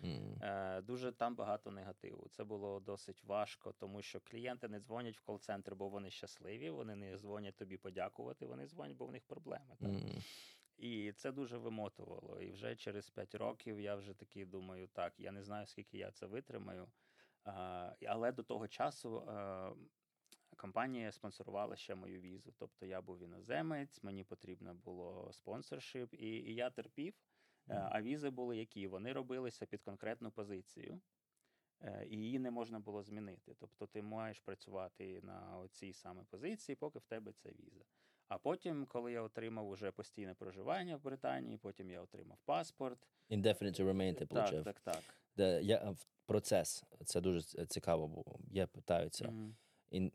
[0.42, 2.28] е, дуже там багато негативу.
[2.32, 6.70] Це було досить важко, тому що клієнти не дзвонять в кол-центр, бо вони щасливі.
[6.70, 8.46] Вони не дзвонять тобі подякувати.
[8.46, 9.76] Вони дзвонять, бо в них проблеми.
[9.80, 9.90] Так?
[9.90, 10.22] М.
[10.78, 12.42] І це дуже вимотувало.
[12.42, 16.12] І вже через 5 років я вже такий думаю, так, я не знаю, скільки я
[16.12, 16.88] це витримаю.
[17.48, 19.24] А, але до того часу
[20.58, 22.54] компанія спонсорувала ще мою візу.
[22.58, 27.14] Тобто я був іноземець, мені потрібно було спонсоршип, і, і я терпів.
[27.70, 28.88] Е, А візи були які?
[28.88, 31.02] Вони робилися під конкретну позицію.
[31.82, 33.54] е, І її не можна було змінити.
[33.60, 37.84] Тобто ти маєш працювати на цій саме позиції, поки в тебе це віза.
[38.28, 43.08] А потім, коли я отримав уже постійне проживання в Британії, потім я отримав паспорт.
[43.30, 45.04] Indefinite to remain ти Так, так, так.
[45.38, 45.96] Де я
[46.26, 46.84] процес.
[47.06, 49.28] Це дуже цікаво, бо я питаюся.
[49.28, 49.56] Мгм.
[49.92, 50.12] Ін,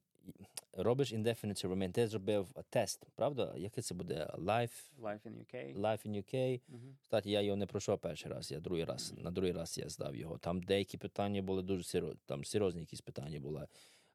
[0.73, 1.93] робиш indefinite remain.
[1.93, 3.55] Ти зробив тест, правда?
[3.57, 4.31] Який це буде?
[4.39, 5.77] Life, Life in UK.
[5.77, 6.61] Life in UK.
[6.69, 6.97] Мгм.
[7.03, 10.17] Кстати, я його не пройшов перший раз, я другий раз, на другий раз я здав
[10.17, 10.39] його.
[10.39, 13.67] Там деякі питання були дуже серйозні, там серйозні якісь питання були.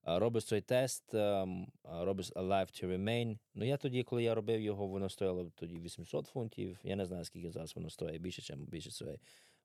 [0.03, 3.37] Робиш цей тест, ем, робиш life to remain.
[3.55, 6.79] Ну я тоді, коли я робив його, воно стояло тоді 800 фунтів.
[6.83, 9.17] Я не знаю, скільки зараз воно стоїть, більше, ніж більше своє.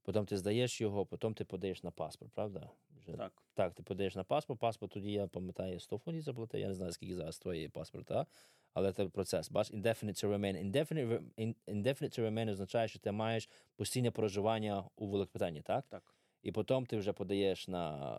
[0.02, 2.70] Потім ти здаєш його, потім ти подаєш на паспорт, правда?
[2.98, 3.32] Вже Так.
[3.54, 6.92] так, ти подаєш на паспорт, паспорт тоді я пам'ятаю 100 фунтів заплатив, я не знаю,
[6.92, 8.26] скільки зараз стоїть паспорт, а?
[8.74, 9.50] але це процес.
[9.50, 10.70] Бач, indefinite to remain.
[10.70, 11.22] Indefinite,
[11.68, 15.84] indefinite to remain означає, що ти маєш постійне проживання у Великобританії, так?
[15.88, 16.14] Так.
[16.42, 18.18] І потім ти вже подаєш на,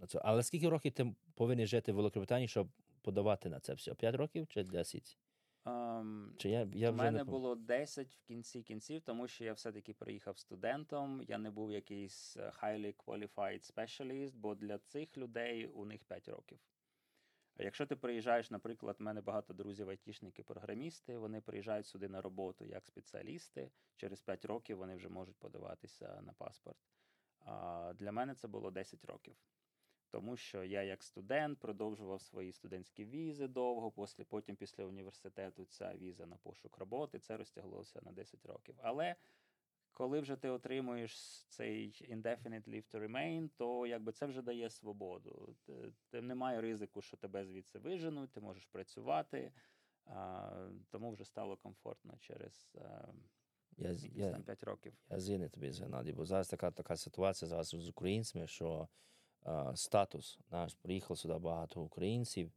[0.00, 0.20] на це.
[0.24, 2.68] Але скільки років ти повинен жити в Великобританії, щоб
[3.02, 3.94] подавати на це все?
[3.94, 5.18] 5 років чи 10?
[5.66, 9.52] Ем, Чи я, я У мене не було 10 в кінці кінців, тому що я
[9.52, 11.22] все-таки приїхав студентом.
[11.28, 16.28] Я не був якийсь е, highly qualified specialist, бо для цих людей у них 5
[16.28, 16.58] років.
[17.58, 22.64] Якщо ти приїжджаєш, наприклад, в мене багато друзів айтішники, програмісти, вони приїжджають сюди на роботу
[22.64, 23.70] як спеціалісти.
[23.96, 26.78] Через 5 років вони вже можуть подаватися на паспорт.
[27.38, 29.36] А для мене це було 10 років.
[30.10, 35.94] Тому що я як студент продовжував свої студентські візи довго, після, потім після університету ця
[35.94, 38.74] віза на пошук роботи, це розтяглося на 10 років.
[38.78, 39.16] Але
[39.92, 45.56] коли вже ти отримуєш цей indefinite leave to remain, то якби це вже дає свободу.
[46.10, 49.52] Ти немає ризику, що тебе звідси виженуть, ти можеш працювати,
[50.06, 53.12] а, тому вже стало комфортно через а,
[53.76, 54.92] я, я, там 5 років.
[55.10, 58.88] Я згідний тобі з Геннадій, бо зараз така, така ситуація зараз з українцями, що
[59.74, 62.52] статус наш приїхало сюди багато українців,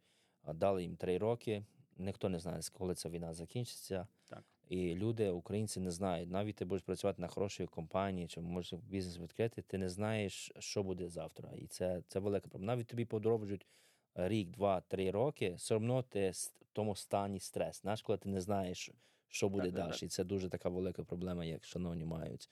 [0.53, 1.65] дали їм три роки.
[1.97, 4.07] Ніхто не знає, коли ця війна закінчиться.
[4.25, 4.43] Так.
[4.69, 6.29] І люди, українці, не знають.
[6.29, 10.83] Навіть ти будеш працювати на хорошій компанії, чи можеш бізнес відкрити, ти не знаєш, що
[10.83, 11.51] буде завтра.
[11.55, 12.73] І це, це велика проблема.
[12.73, 13.67] Навіть тобі подорожують
[14.15, 17.81] рік, два, три роки, все одно ти в тому стані стрес.
[17.81, 18.91] Знаєш, коли ти не знаєш,
[19.27, 19.91] що буде Так, далі.
[19.91, 20.03] так.
[20.03, 22.49] І це дуже така велика проблема, як шановні мають.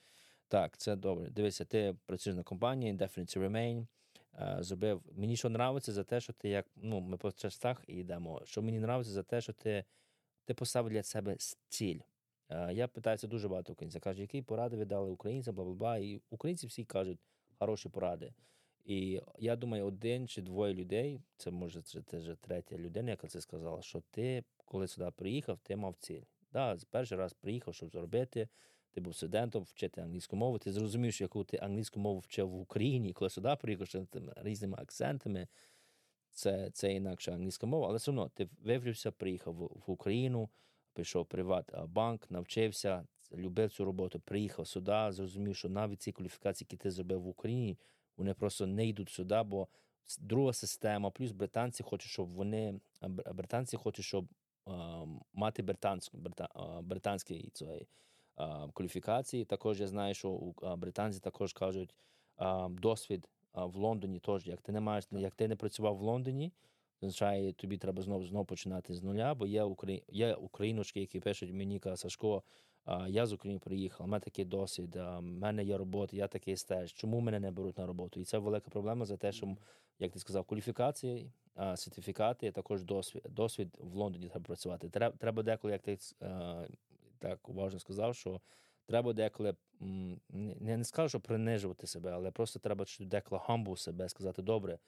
[0.47, 1.29] Так, це добре.
[1.29, 3.87] Дивися, ти працюєш на компанії, Definite to Remain.
[4.39, 5.01] Е, Зробив.
[5.11, 6.65] Мені що нравиться за те, що ти як.
[6.75, 8.41] Ну, ми по частах і йдемо.
[8.45, 9.85] Що мені нравиться за те, що ти,
[10.45, 11.35] ти поставив для себе
[11.67, 11.99] ціль.
[12.49, 14.01] Е, Я питаюся дуже багато українців.
[14.01, 15.97] Кажуть, які поради ви дали українцям, бла бла бла.
[15.97, 17.19] І українці всі кажуть
[17.59, 18.33] хороші поради.
[18.85, 23.41] І я думаю, один чи двоє людей, це може це, вже третя людина, яка це
[23.41, 26.21] сказала, що ти, коли сюди приїхав, ти мав ціль.
[26.53, 28.47] Да, перший раз приїхав, щоб зробити.
[28.91, 30.59] Ти був студентом, вчити англійську мову.
[30.59, 34.33] Ти зрозумів, що яку ти англійську мову вчив в Україні, коли сюди приїхав з тими
[34.35, 35.47] різними акцентами.
[36.31, 40.49] Це, це інакша англійська мова, але все одно ти вивчився, приїхав в, в Україну,
[40.93, 46.83] пішов в Приватбанк, навчився, любив цю роботу, приїхав сюди, зрозумів, що навіть ці кваліфікації, які
[46.83, 47.77] ти зробив в Україні,
[48.17, 49.67] вони просто не йдуть сюди, бо
[50.19, 52.79] друга система, плюс британці хочуть, щоб вони
[53.33, 54.27] британці хочуть, щоб
[55.33, 57.87] мати британську брита, а, британські цей,
[58.73, 59.45] кваліфікації.
[59.45, 61.95] Також я знаю, що у- британці також кажуть
[62.37, 66.01] а, досвід а, в Лондоні теж, як ти не маєш, як ти не працював в
[66.01, 66.53] Лондоні,
[67.01, 70.03] означає, тобі треба знову знову починати з нуля, бо є, украї...
[70.07, 72.43] є україночки, які пишуть мені, каже, Сашко,
[73.07, 76.93] я з України приїхав, у мене такий досвід, в мене є робота, я такий стеж.
[76.93, 78.19] Чому мене не беруть на роботу?
[78.19, 79.57] І це велика проблема за те, що,
[79.99, 81.31] як ти сказав, кваліфікації,
[81.75, 83.23] сертифікати, також досвід.
[83.29, 84.89] Досвід в Лондоні треба працювати.
[84.89, 85.97] Треба, деколи, як ти
[87.21, 88.41] так уважно сказав, що
[88.85, 89.55] треба деколи,
[90.61, 94.79] я не скажу, що принижувати себе, але просто треба деколи humble себе, сказати, добре,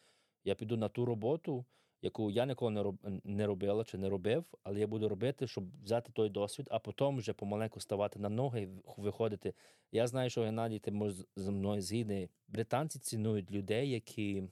[0.44, 1.66] я піду на ту роботу,
[2.02, 5.84] яку я ніколи не, роб, не робила чи не робив, але я буду робити, щоб
[5.84, 8.68] взяти той досвід, а потім вже помаленьку ставати на ноги і
[8.98, 9.54] виходити.
[9.92, 12.30] Я знаю, що Геннадій, ти можеш зі мною згідний.
[12.48, 14.44] Британці цінують людей, які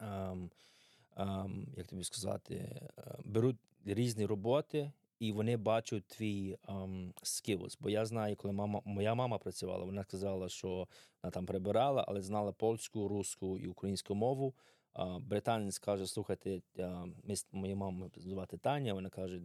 [0.00, 0.50] ем,
[1.16, 2.90] ем, як тобі сказати, е,
[3.24, 4.92] беруть різні роботи.
[5.18, 7.76] І вони бачать твій um, skills.
[7.80, 10.88] Бо я знаю, коли мама моя мама працювала, вона сказала, що
[11.22, 14.54] вона там прибирала, але знала польську, русську і українську мову.
[15.20, 16.62] Британець каже: слухайте,
[17.24, 18.94] міс, моя мама звати Таня.
[18.94, 19.40] Вона каже: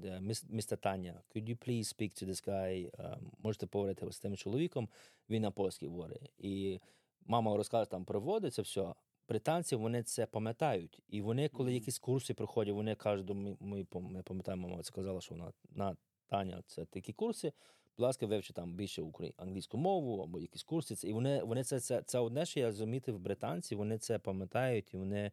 [0.50, 2.92] містер Таня, could you please speak to this guy?
[2.92, 4.90] Uh, можете поговорити з тим чоловіком.
[5.30, 6.32] Він на польській говорить.
[6.38, 6.80] І
[7.26, 8.94] мама розкаже, там проводиться все.
[9.30, 11.00] Британці вони це пам'ятають.
[11.10, 15.22] І вони, коли якісь курси проходять, вони кажуть, ми, ми, ми пам'ятаємо, мама це казала,
[15.22, 17.54] що вона на Таня, це такі курси.
[17.98, 19.04] Будь ласка, вивчи там більше
[19.38, 21.08] англійську мову або якісь курси.
[21.08, 24.98] І вони вони це це, це одне, що я замітив британці, вони це пам'ятають і
[24.98, 25.32] вони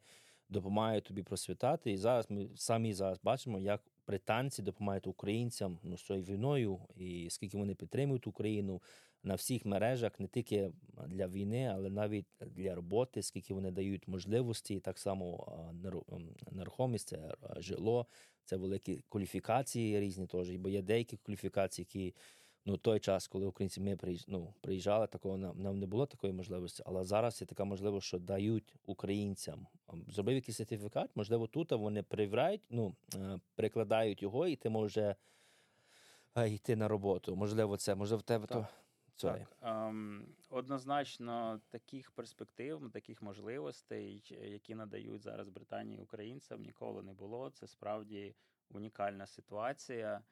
[0.49, 1.93] допомагають тобі просвітати.
[1.93, 7.31] І зараз ми самі зараз бачимо, як британці допомагають українцям ну, з цією війною, і
[7.31, 8.83] скільки вони підтримують Україну
[9.27, 10.73] на всіх мережах, не тільки
[11.07, 15.47] для війни, але навіть для роботи, скільки вони дають можливості, так само
[16.51, 18.07] нерухомість, це жило,
[18.45, 22.15] це великі кваліфікації різні теж, бо є деякі кваліфікації, які
[22.67, 23.99] ну той час, коли українці ми
[24.29, 26.83] ну, приїжджали, такого нам, нам не було такої можливості.
[26.87, 29.67] Але зараз є така можливість, що дають українцям.
[30.09, 32.95] Зробив якийсь сертифікат, можливо, тут вони перевіряють, ну
[33.55, 35.17] перекладають його, і ти може
[36.49, 37.37] йти на роботу.
[37.37, 38.59] Можливо, це можливо в тебе так.
[38.59, 38.86] то.
[39.39, 47.51] Так, ем, однозначно таких перспектив, таких можливостей, які надають зараз Британії українцям, ніколи не було.
[47.51, 48.35] Це справді
[48.71, 50.23] унікальна ситуація.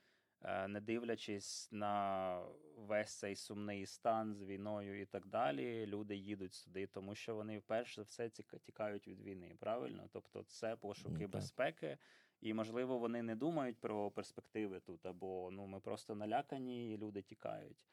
[0.44, 2.40] Е, не дивлячись на
[2.76, 7.58] весь цей сумний стан з війною і так далі, люди їдуть сюди, тому що вони
[7.58, 8.30] вперше за все
[8.64, 9.56] тікають від війни.
[9.58, 11.98] Правильно, тобто це пошуки mm, безпеки,
[12.40, 17.22] і можливо вони не думають про перспективи тут, або ну ми просто налякані, і люди
[17.22, 17.86] тікають.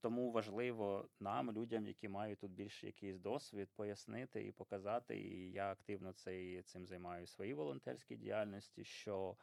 [0.00, 5.20] Тому важливо нам, людям, які мають тут більш якийсь досвід, пояснити і показати.
[5.20, 8.84] І я активно цей, цим займаю своїй волонтерській діяльності.
[8.84, 9.36] що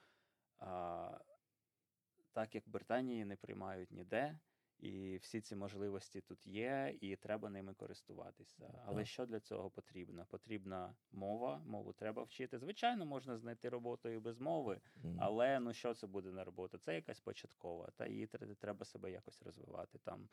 [2.33, 4.39] так як Британії не приймають ніде,
[4.79, 8.83] і всі ці можливості тут є, і треба ними користуватися.
[8.85, 10.25] Але що для цього потрібно?
[10.29, 12.59] Потрібна мова, мову треба вчити.
[12.59, 14.81] Звичайно, можна знайти роботу і без мови,
[15.19, 16.77] але ну що це буде на роботу?
[16.77, 18.27] Це якась початкова, та її
[18.59, 20.29] треба себе якось розвивати там.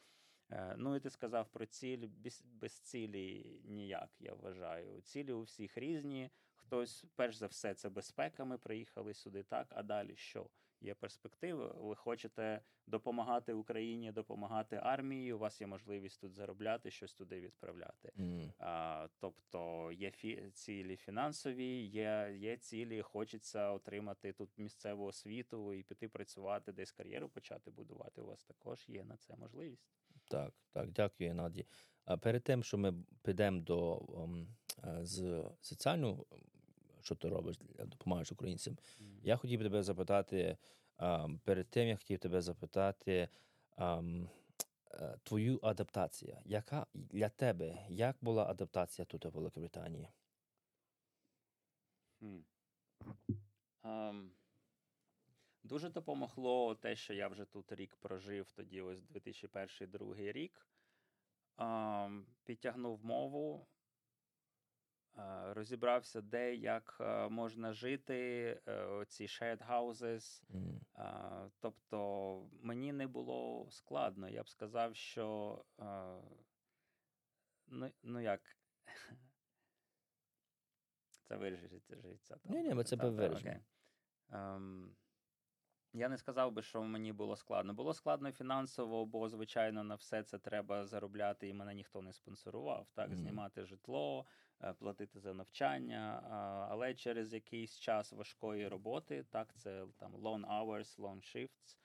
[0.50, 5.00] Е, ну і ти сказав про ціль без, без цілі ніяк, я вважаю.
[5.00, 6.30] Цілі у всіх різні.
[6.56, 8.44] Хтось, перш за все, це безпека.
[8.44, 10.50] Ми приїхали сюди, так, а далі що?
[10.80, 11.72] Є перспективи.
[11.76, 15.32] Ви хочете допомагати Україні, допомагати армії.
[15.32, 18.12] У вас є можливість тут заробляти, щось туди відправляти.
[18.16, 18.52] Mm.
[18.58, 25.82] А, Тобто є фі- цілі фінансові, є є цілі, хочеться отримати тут місцеву освіту і
[25.82, 28.20] піти працювати, десь кар'єру почати будувати.
[28.20, 29.90] У вас також є на це можливість.
[30.30, 31.66] Так, так, дякую, Наді.
[32.04, 34.46] А перед тим, що ми підемо до um,
[35.02, 36.26] з соціальну
[37.06, 38.74] що ти робиш, допомагаєш українцям.
[38.74, 39.20] Mm.
[39.22, 40.56] Я хотів тебе запитати
[41.44, 43.28] перед тим, я хотів тебе запитати
[43.78, 44.28] um,
[45.22, 46.38] твою адаптацію.
[46.44, 50.08] Яка для тебе як була адаптація тут у Великобританії?
[52.22, 52.42] Mm.
[53.82, 54.30] Um,
[55.62, 60.68] дуже допомогло те, що я вже тут рік прожив, тоді ось 2001-2002 рік.
[61.56, 63.66] Um, підтягнув мову,
[65.52, 66.96] розібрався, де як
[67.30, 68.14] можна жити,
[68.68, 70.44] е, ці shared houses.
[70.50, 71.50] Mm.
[71.60, 74.28] Тобто мені не було складно.
[74.28, 75.64] Я б сказав, що
[77.66, 78.40] ну, ну як.
[81.28, 82.36] Це вирішиться життя.
[82.44, 83.60] Ні, ні, ми це вирішимо.
[85.96, 87.74] Я не сказав би, що мені було складно.
[87.74, 92.86] Було складно фінансово, бо, звичайно, на все це треба заробляти, і мене ніхто не спонсорував.
[92.94, 93.14] Так, mm.
[93.14, 94.26] знімати житло,
[94.62, 96.22] е, платити за навчання.
[96.70, 101.78] Але через якийсь час важкої роботи, так, це там long hours, long shifts,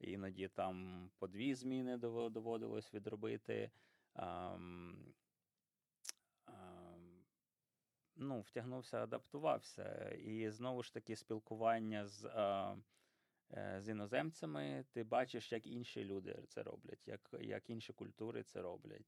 [0.00, 1.96] іноді там по дві зміни
[2.30, 3.70] доводилось відробити.
[4.14, 4.94] Um,
[6.46, 7.22] um,
[8.16, 10.10] ну, Втягнувся, адаптувався.
[10.10, 12.24] І знову ж таки спілкування з.
[12.24, 12.97] Uh, Е,
[13.78, 19.06] з іноземцями, ти бачиш, як інші люди це роблять, як як інші культури це роблять.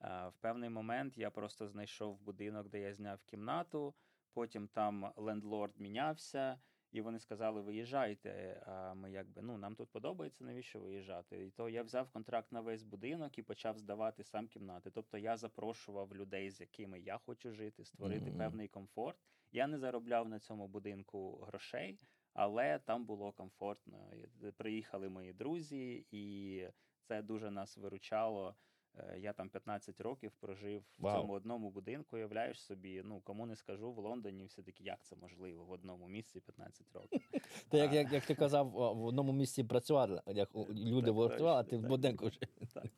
[0.00, 3.94] В певний момент я просто знайшов будинок, де я зняв кімнату.
[4.32, 6.58] Потім там лендлорд мінявся,
[6.92, 8.62] і вони сказали: виїжджайте.
[8.66, 11.44] А ми якби ну нам тут подобається, навіщо виїжджати?
[11.44, 14.90] І то я взяв контракт на весь будинок і почав здавати сам кімнати.
[14.90, 18.38] Тобто я запрошував людей, з якими я хочу жити, створити mm-hmm.
[18.38, 19.18] певний комфорт.
[19.52, 21.98] Я не заробляв на цьому будинку грошей
[22.36, 24.10] але там було комфортно.
[24.56, 26.62] Приїхали мої друзі, і
[27.02, 28.54] це дуже нас виручало.
[28.98, 31.12] Е, я там 15 років прожив Вау.
[31.12, 32.16] в цьому одному будинку.
[32.16, 36.08] Уявляєш собі, ну кому не скажу в Лондоні, все таки як це можливо в одному
[36.08, 37.30] місці 15 років.
[37.68, 41.64] Та як, як, як ти казав, в одному місці працювали, як люди Так, працювали, а
[41.64, 42.48] ти в будинку жив.
[42.74, 42.86] Так.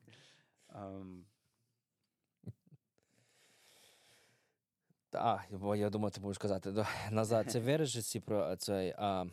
[5.21, 6.87] А, бо я думаю, ти будеш казати.
[7.11, 9.25] Назад, це виражеться про цей а,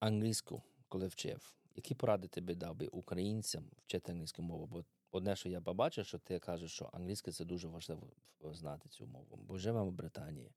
[0.00, 1.54] англійську, коли вчив.
[1.76, 4.66] Які поради тобі дав би українцям вчити англійську мову?
[4.66, 8.10] Бо одне, що я побачив, що ти кажеш, що англійська це дуже важливо
[8.52, 9.36] знати цю мову.
[9.36, 10.52] Бо живемо в Британії.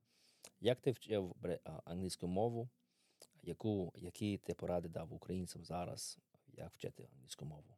[0.62, 1.36] Як ти вчив
[1.86, 2.70] англійську мову?
[3.44, 6.18] Яку, які ти поради дав українцям зараз,
[6.48, 7.78] як вчити англійську мову?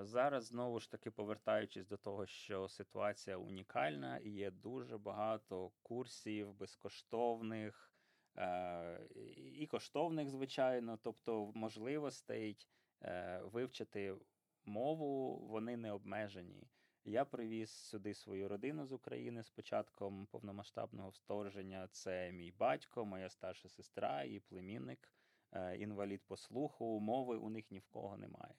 [0.00, 6.54] Зараз знову ж таки повертаючись до того, що ситуація унікальна і є дуже багато курсів
[6.54, 7.92] безкоштовних
[9.54, 12.68] і коштовних, звичайно, тобто можливостей
[13.02, 14.14] е, вивчити
[14.64, 16.68] мову вони не обмежені.
[17.04, 21.88] Я привіз сюди свою родину з України з початком повномасштабного вторгнення.
[21.90, 25.12] Це мій батько, моя старша сестра і племінник,
[25.52, 27.00] е, інвалід по слуху.
[27.00, 28.54] Мови у них ні в кого немає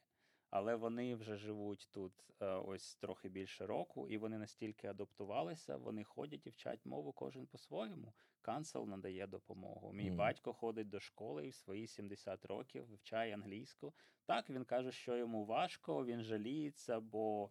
[0.50, 6.04] але вони вже живуть тут е, ось трохи більше року, і вони настільки адаптувалися, вони
[6.04, 8.14] ходять і вчать мову кожен по-своєму.
[8.42, 9.94] Канцел надає допомогу.
[9.94, 10.18] Мій Мгм.
[10.18, 13.94] батько ходить до школи і в свої 70 років вивчає англійську.
[14.26, 17.50] Так він каже, що йому важко, він жаліється, бо.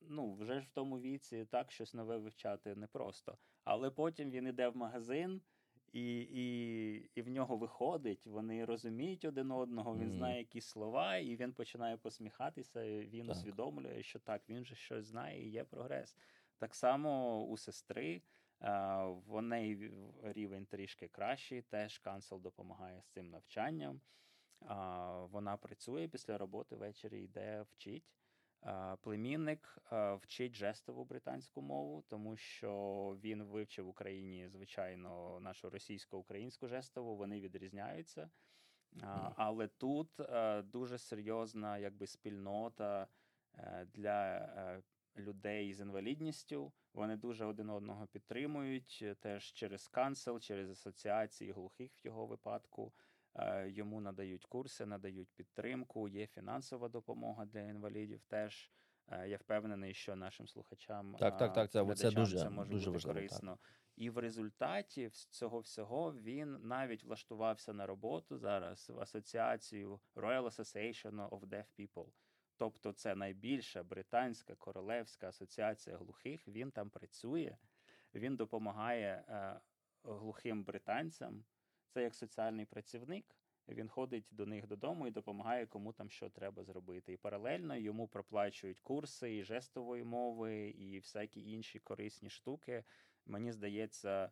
[0.00, 3.38] Ну, вже ж в тому віці так щось нове вивчати непросто.
[3.64, 5.42] Але потім він іде в магазин,
[5.94, 10.12] і, і, і в нього виходить, вони розуміють один одного, він Мгм.
[10.16, 12.84] знає якісь слова, і він починає посміхатися.
[12.84, 13.36] Він Так.
[13.36, 16.16] усвідомлює, що так, він же щось знає і є прогрес.
[16.58, 18.22] Так само у сестри.
[19.26, 19.92] В неї
[20.22, 24.00] рівень трішки кращий, теж канцел допомагає з цим навчанням.
[25.30, 28.04] Вона працює після роботи ввечері йде вчить.
[28.64, 29.78] А, Племінник
[30.22, 32.72] вчить жестову британську мову, тому що
[33.22, 38.30] він вивчив в Україні, звичайно, нашу російсько-українську жестову, вони відрізняються.
[39.36, 43.06] Але тут е, дуже серйозна якби, спільнота
[43.54, 44.82] е, для е,
[45.16, 46.72] людей з інвалідністю.
[46.92, 52.92] Вони дуже один одного підтримують е, теж через канцел, через асоціації глухих в його випадку.
[53.36, 56.08] Е, Йому надають курси, надають підтримку.
[56.08, 58.22] Є фінансова допомога для інвалідів.
[58.22, 58.70] Теж
[59.08, 62.70] Е, я впевнений, що нашим слухачам Так, так, а, так, це- це дуже- це може
[62.70, 63.28] дуже бути важливо, так.
[63.28, 63.58] корисно.
[63.96, 71.28] І в результаті цього всього він навіть влаштувався на роботу зараз в асоціацію Royal Association
[71.28, 72.08] of Deaf People.
[72.56, 76.48] Тобто це найбільша британська королевська асоціація глухих.
[76.48, 77.56] Він там працює,
[78.14, 79.60] він допомагає е,
[80.04, 81.44] глухим британцям.
[81.94, 83.24] Це як соціальний працівник.
[83.68, 87.12] Він ходить до них додому і допомагає, кому там що треба зробити.
[87.12, 92.84] І паралельно йому проплачують курси і жестової мови, і всякі інші корисні штуки.
[93.26, 94.30] Мені здається,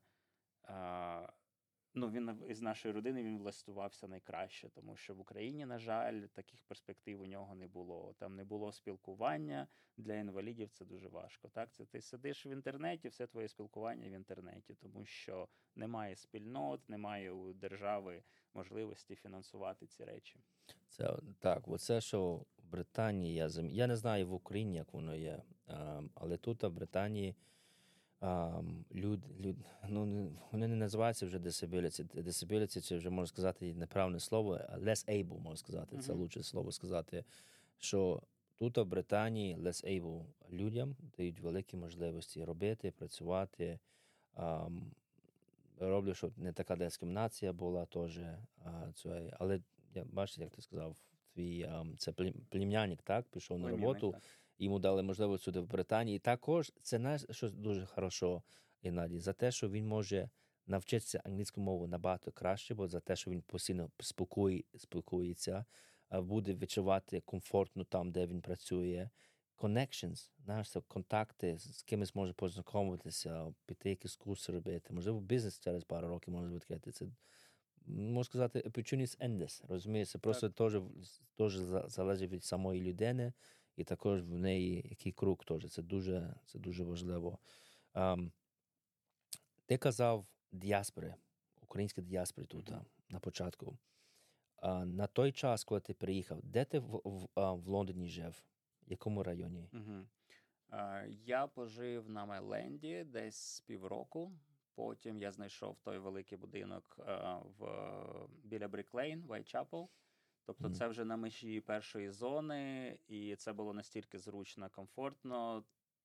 [1.94, 6.62] ну, він із нашої родини він влаштувався найкраще, тому що в Україні, на жаль, таких
[6.62, 8.14] перспектив у нього не було.
[8.18, 10.70] Там не було спілкування для інвалідів.
[10.70, 11.48] Це дуже важко.
[11.48, 16.88] Так, це ти сидиш в інтернеті, все твоє спілкування в інтернеті, тому що немає спільнот,
[16.88, 18.22] немає у держави
[18.54, 20.40] можливості фінансувати ці речі.
[20.88, 23.48] Це так, оце, що в Британії я.
[23.70, 25.42] Я не знаю в Україні, як воно є.
[26.14, 27.34] Але тут, в Британії,
[28.22, 28.62] а,
[28.94, 29.56] люд, люд,
[29.88, 32.22] ну, вони не називаються вже disability.
[32.22, 35.98] Disability це вже можна сказати неправильне слово, less able, можна сказати.
[35.98, 37.24] Це лучше слово сказати.
[37.78, 38.22] Що
[38.58, 43.78] тут, в Британії, less able людям дають великі можливості робити, працювати.
[44.34, 44.68] А,
[45.78, 48.18] роблю, щоб не така дискримінація була теж.
[48.64, 48.92] А,
[49.38, 49.60] але
[49.94, 50.96] я бачиш, як ти сказав,
[51.34, 54.22] твій а, це плем- плем'яник, так, пішов на роботу, так.
[54.64, 56.18] Йому дали можливість сюди в Британії.
[56.18, 58.42] Також це знаєш, що дуже хорошо,
[58.82, 60.30] Геннадій, за те, що він може
[60.66, 65.64] навчитися англійську мову набагато краще, бо за те, що він постійно спілкує, спілкується,
[66.10, 69.10] буде відчувати комфортно там, де він працює.
[69.56, 74.94] Connections, знаєш, це контакти, з кимось може познайомитися, піти якісь курси робити.
[74.94, 76.92] Можливо, бізнес через пару років може відкрити.
[76.92, 77.06] Це
[77.86, 80.10] можна сказати, opportunities endless, розумієш?
[80.10, 80.80] Це просто теж,
[81.36, 83.32] теж за- залежить від самої людини,
[83.76, 85.70] і також в неї який круг теж.
[85.70, 87.38] Це дуже, це дуже важливо.
[87.94, 88.30] Um,
[89.66, 91.14] ти казав діаспори,
[91.60, 93.78] українські діаспори тут а, на початку.
[94.56, 98.42] А, на той час, коли ти приїхав, де ти в, в, в Лондоні жив?
[98.86, 99.68] В якому районі?
[99.72, 100.06] Угу.
[101.10, 104.32] Я пожив на Майленді десь з півроку.
[104.74, 106.98] Потім я знайшов той великий будинок
[107.58, 107.66] в
[108.44, 109.88] біля Бріклейн, Вайтчапел.
[110.46, 110.74] Тобто, Мгм.
[110.74, 115.64] це вже на межі першої зони, і це було настільки зручно, комфортно,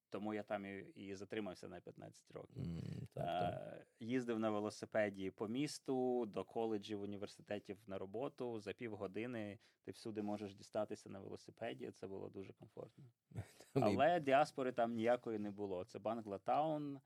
[0.10, 2.62] тому я там і, і затримався на 15 років.
[2.64, 2.82] М,
[3.14, 3.54] Так, так.
[3.54, 8.60] Е, Їздив на велосипеді по місту, до коледжів, університетів на роботу.
[8.60, 11.92] За півгодини ти всюди можеш дістатися на велосипеді.
[11.92, 13.04] Це було дуже комфортно.
[13.74, 15.84] Але діаспори там ніякої не було.
[15.86, 17.00] Це Банглатаун,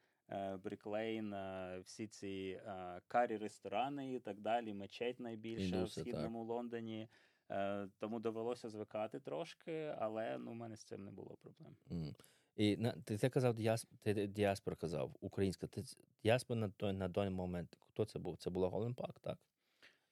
[0.64, 4.74] Бріклейн, е, всі ці е, карі ресторани і так далі.
[4.74, 6.14] Мечеть найбільша в Індуси, так.
[6.14, 7.08] східному Лондоні.
[7.50, 11.76] Е, Тому довелося звикати трошки, але ну, у мене з цим не було проблем.
[11.92, 12.16] М.
[12.56, 13.56] І на, ти, ти казав,
[14.02, 15.68] ти діаспора казав, українська.
[15.68, 15.84] Ти,
[16.24, 18.38] діаспора на той, на той момент, хто це був?
[18.38, 19.40] Це була Големпак, так?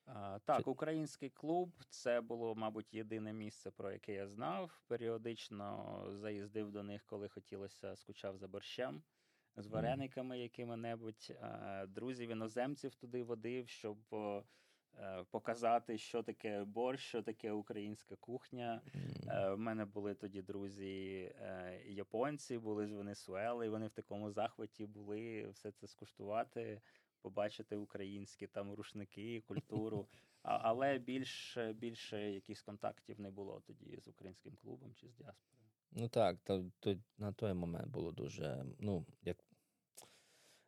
[0.05, 4.81] А, Так, український клуб це було, мабуть, єдине місце, про яке я знав.
[4.87, 9.03] Періодично заїздив до них, коли хотілося, скучав за борщем
[9.59, 11.31] з варениками якими-небудь.
[11.41, 14.43] А, Друзів іноземців туди водив, щоб е,
[15.31, 18.81] показати, що таке борщ, що таке українська кухня.
[18.95, 19.29] М.
[19.29, 24.31] Е, В мене були тоді друзі е, японці, були з Венесуели, і вони в такому
[24.31, 26.81] захваті були все це скуштувати,
[27.21, 30.07] побачити українські там рушники, культуру.
[30.43, 35.59] А, але більше, більше якихось контактів не було тоді з українським клубом чи з діаспорою.
[35.91, 39.37] Ну так, то, то, на той момент було дуже, ну, як.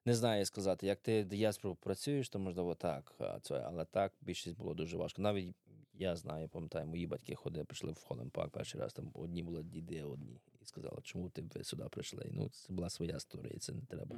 [0.05, 4.73] Не знаю, сказати, як ти діаспору працюєш, то можливо так, це, але так більшість було
[4.73, 5.21] дуже важко.
[5.21, 5.55] Навіть
[5.93, 10.03] я знаю, пам'ятаю, мої батьки ходили, прийшли в Холемпак перший раз, там одні були діди,
[10.03, 10.41] одні.
[10.61, 12.29] І сказали, чому ти ви сюди прийшли?
[12.31, 14.15] Ну, це була своя історія, це не треба.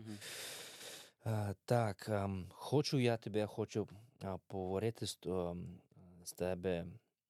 [1.24, 3.88] А, так, ам, хочу я тебе хочу
[4.22, 5.80] а, поговорити з, ам,
[6.24, 6.86] з тебе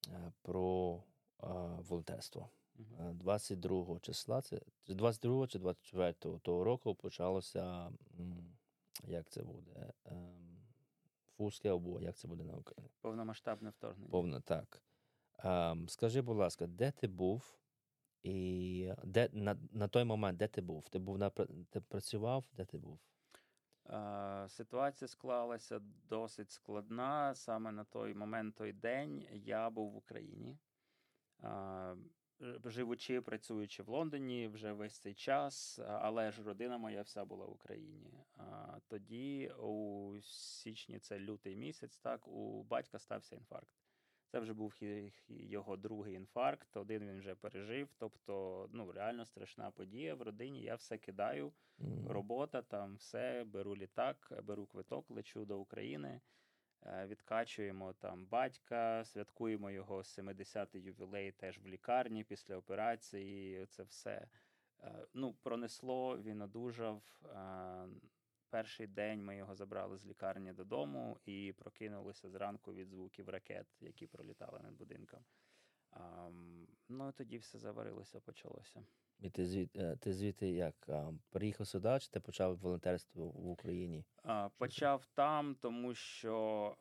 [0.08, 1.04] а, про
[1.40, 1.48] а,
[1.90, 2.50] волонтерство.
[2.92, 3.10] Мгм.
[3.10, 7.92] Е, 22 числа, це 22 чи 24 того року почалося,
[9.04, 10.58] як це буде, ем,
[11.38, 12.90] Фурське або як це буде на Україні?
[13.02, 14.12] Повномасштабне вторгнення.
[14.12, 14.82] Повно так.
[15.40, 17.58] Ем, скажи, будь ласка, де ти був?
[18.24, 20.90] І де на, на той момент, де ти був?
[20.90, 21.30] Ти був на
[21.70, 22.46] ти працював?
[22.54, 23.00] Де ти був?
[23.90, 25.80] Е, Ситуація склалася
[26.10, 27.36] досить складна.
[27.36, 30.58] Саме на той момент, той день я був в Україні.
[31.44, 31.48] Е,
[32.10, 32.23] ж-
[32.66, 37.52] Живучи, працюючи в Лондоні вже весь цей час, але ж родина моя вся була в
[37.52, 38.24] Україні.
[38.38, 43.74] А Тоді, у січні, це лютий місяць, так, у батька стався інфаркт.
[44.34, 44.74] Це вже був
[45.28, 47.90] його другий інфаркт, один він вже пережив.
[47.98, 50.62] Тобто, ну реально страшна подія в родині.
[50.62, 51.54] Я все кидаю
[52.08, 56.22] робота, там все, беру літак, беру квиток, лечу до України, е,
[56.86, 63.66] відкачуємо там батька, святкуємо його 70-й ювілей теж в лікарні після операції.
[63.66, 64.28] Це все.
[64.84, 67.04] Е, Ну, пронесло, він одужав.
[67.26, 67.88] Е,
[68.50, 74.08] Перший день ми його забрали з лікарні додому і прокинулися зранку від звуків ракет, які
[74.08, 75.26] пролітали над будинком.
[76.90, 78.86] Ну, і тоді все заварилося, почалося.
[79.24, 80.90] І ти звідти, ти звідти як?
[81.30, 84.06] Приїхав сюди, чи ти почав волонтерство в Україні?
[84.58, 86.76] Почав там, тому що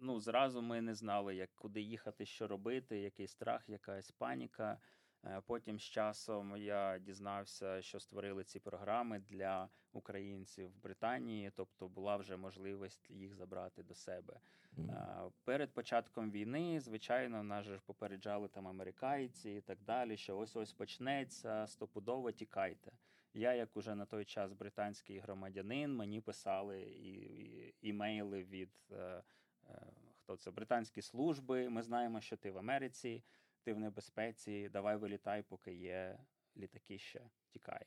[0.00, 4.78] ну, зразу ми не знали, як куди їхати, що робити, який страх, якась паніка.
[5.24, 11.88] Е, Потім з часом я дізнався, що створили ці програми для українців в Британії, тобто
[11.88, 14.40] була вже можливість їх забрати до себе.
[14.78, 20.38] Е, Перед початком війни, звичайно, нас же ж попереджали там американці і так далі, що
[20.38, 22.92] ось ось почнеться, стопудово тікайте.
[23.34, 29.22] Я, як уже на той час британський громадянин, мені писали і, і, імейли від е,
[29.68, 31.68] е, хто це британські служби.
[31.68, 33.22] Ми знаємо, що ти в Америці,
[33.68, 34.68] ти в небезпеці.
[34.68, 36.18] Давай вилітай, поки є
[36.56, 37.86] літаки ще тікай.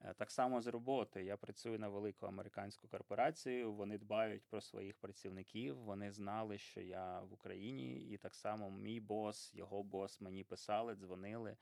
[0.00, 1.24] Е, Так само з роботи.
[1.24, 3.72] Я працюю на велику американську корпорацію.
[3.72, 5.78] Вони дбають про своїх працівників.
[5.78, 10.94] Вони знали, що я в Україні, і так само мій бос, його бос мені писали,
[10.94, 11.56] дзвонили.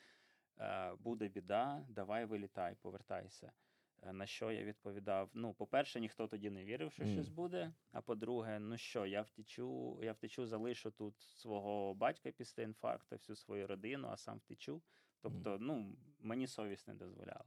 [0.59, 3.53] Е, Буде біда, давай вилітай, повертайся.
[4.03, 7.13] Е, На що я відповідав: ну, по-перше, ніхто тоді не вірив, що Мгм.
[7.13, 7.73] щось буде.
[7.93, 13.37] А по-друге, ну що, я втечу, я втечу, залишу тут свого батька після інфаркту, всю
[13.37, 14.83] свою родину, а сам втечу.
[15.21, 17.45] Тобто, ну, мені совість не дозволяла.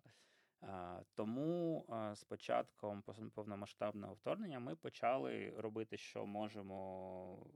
[0.61, 3.03] А, Тому а, з початком
[3.35, 7.47] повномасштабного вторгнення ми почали робити, що можемо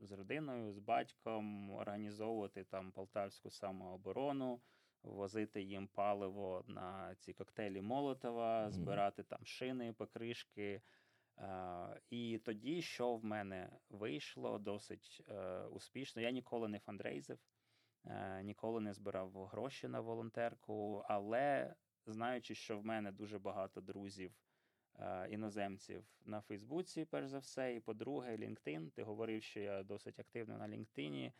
[0.00, 4.60] з родиною, з батьком, організовувати там полтавську самооборону,
[5.04, 10.82] возити їм паливо на ці коктейлі Молотова, збирати там шини, покришки.
[11.36, 16.22] А, І тоді, що в мене вийшло досить е, успішно.
[16.22, 17.38] Я ніколи не фандрейзив,
[18.04, 21.74] е, ніколи не збирав гроші на волонтерку, але
[22.06, 24.32] знаючи, що в мене дуже багато друзів
[24.98, 28.90] е, іноземців на Фейсбуці, перш за все, і по-друге, LinkedIn.
[28.90, 31.32] Ти говорив, що я досить активно на LinkedIn.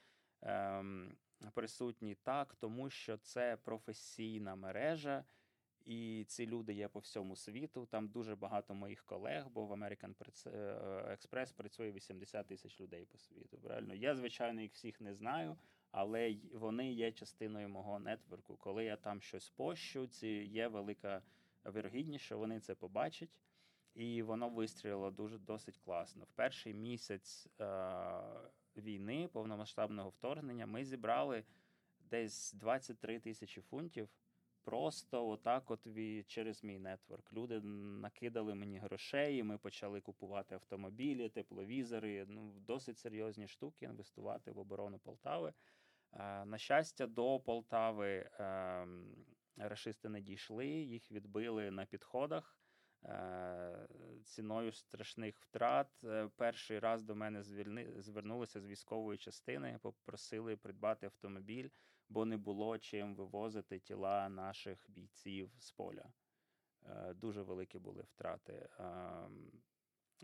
[1.51, 5.25] Присутній так, тому що це професійна мережа.
[5.85, 7.87] І ці люди є по всьому світу.
[7.87, 10.15] Там дуже багато моїх колег, бо в American
[11.13, 13.59] Express працює 80 тисяч людей по світу.
[13.59, 15.57] Правильно, я звичайно їх всіх не знаю,
[15.91, 18.57] але вони є частиною мого нетворку.
[18.57, 21.23] Коли я там щось пощу, ці є велика
[21.67, 23.41] вірогідність, що вони це побачать,
[23.95, 26.25] і воно вистрілило дуже досить класно.
[26.25, 31.45] В перший місяць е- війни, повномасштабного вторгнення, ми зібрали
[32.01, 34.09] десь 23 тисячі фунтів.
[34.65, 35.87] Просто отак, от
[36.27, 37.33] через мій нетворк.
[37.33, 39.37] Люди накидали мені грошей.
[39.39, 42.27] і Ми почали купувати автомобілі, тепловізори.
[42.29, 45.53] Ну досить серйозні штуки інвестувати в оборону Полтави.
[46.45, 49.15] На щастя, до Полтави ем,
[49.57, 52.59] рашисти не дійшли, їх відбили на підходах.
[53.05, 53.89] Е,
[54.25, 56.05] ціною страшних втрат.
[56.05, 57.43] Е, перший раз до мене
[57.99, 61.69] звернулися з військової частини, попросили придбати автомобіль,
[62.09, 66.13] бо не було чим вивозити тіла наших бійців з поля.
[66.87, 68.69] Е, дуже великі були втрати.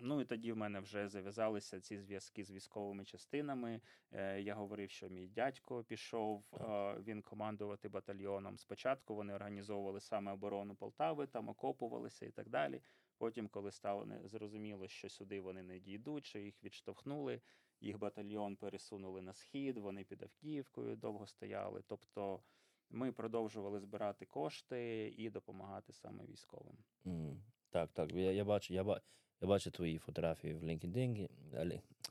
[0.03, 3.81] Ну і тоді в мене вже зав'язалися ці зв'язки з військовими частинами.
[4.13, 8.59] Е, я говорив, що мій дядько пішов е, він командувати батальйоном.
[8.59, 12.83] Спочатку вони організовували саме оборону Полтави, там окопувалися і так далі.
[13.19, 17.41] Потім, коли стало зрозуміло, що сюди вони не дійдуть, що їх відштовхнули,
[17.81, 19.79] їх батальйон пересунули на схід.
[19.79, 21.83] Вони під Авкіївкою довго стояли.
[21.87, 22.43] Тобто
[22.91, 26.77] ми продовжували збирати кошти і допомагати саме військовим.
[27.07, 27.37] Mm,
[27.71, 28.13] так, так.
[28.13, 29.07] Я я бачу, я бачу.
[29.41, 31.29] Я бачу твої фотографії в LinkedIn.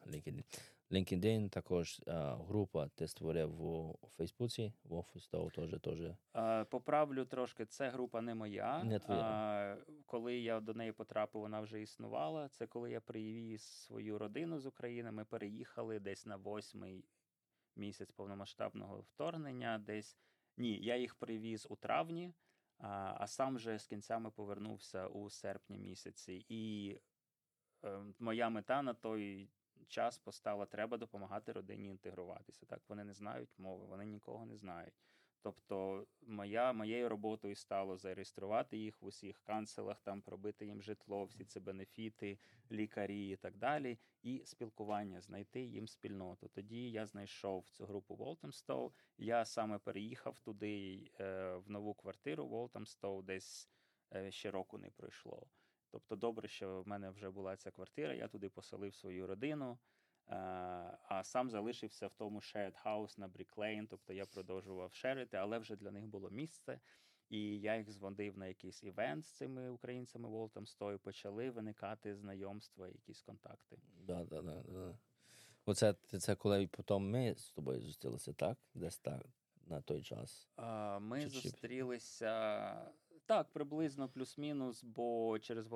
[0.08, 0.44] LinkedIn.
[0.92, 6.00] LinkedIn також а, група ти створив у Фейсбуці, в офіс того теж.
[6.70, 8.84] Поправлю трошки, це група не моя.
[8.84, 9.22] Не твоя.
[9.22, 12.50] А, коли я до неї потрапив, вона вже існувала.
[12.50, 15.12] Це коли я привіз свою родину з України.
[15.12, 17.06] Ми переїхали десь на восьмий
[17.76, 19.78] місяць повномасштабного вторгнення.
[19.78, 20.18] Десь
[20.58, 22.34] ні, я їх привіз у травні,
[22.78, 26.46] а, а сам вже з кінцями повернувся у серпні місяці.
[26.50, 26.96] І
[28.20, 29.50] моя мета на той
[29.88, 32.66] час постала: треба допомагати родині інтегруватися.
[32.66, 34.94] Так вони не знають мови, вони нікого не знають.
[35.42, 41.46] Тобто, моя моєю роботою стало зареєструвати їх в усіх канцелах, там пробити їм житло, всі
[41.46, 42.40] ці бенефіти,
[42.72, 46.48] лікарі і так далі, і спілкування, знайти їм спільноту.
[46.48, 48.94] Тоді я знайшов цю групу Волтемстоу.
[49.18, 53.70] Я саме переїхав туди е, в нову квартиру Волтемстоу, десь
[54.16, 55.48] е, ще року не пройшло.
[55.92, 59.80] Тобто, добре, що в мене вже була ця квартира, я туди поселив свою родину,
[60.28, 60.36] е,
[61.10, 63.88] а сам залишився в тому shared house на Бріклейн.
[63.88, 66.80] Тобто я продовжував шерити, але вже для них було місце.
[67.30, 72.88] І я їх зводив на якийсь івент з цими українцями Волтом стою, почали виникати знайомства,
[72.88, 73.78] якісь контакти.
[74.08, 74.98] Да, да, да, да.
[75.66, 78.58] Оце це коли потім ми з тобою зустрілися, так?
[78.74, 79.26] Десь так
[79.66, 80.48] на той час.
[80.56, 82.92] А, Ми Чи зустрілися
[83.30, 85.68] так, приблизно плюс-мінус, бо через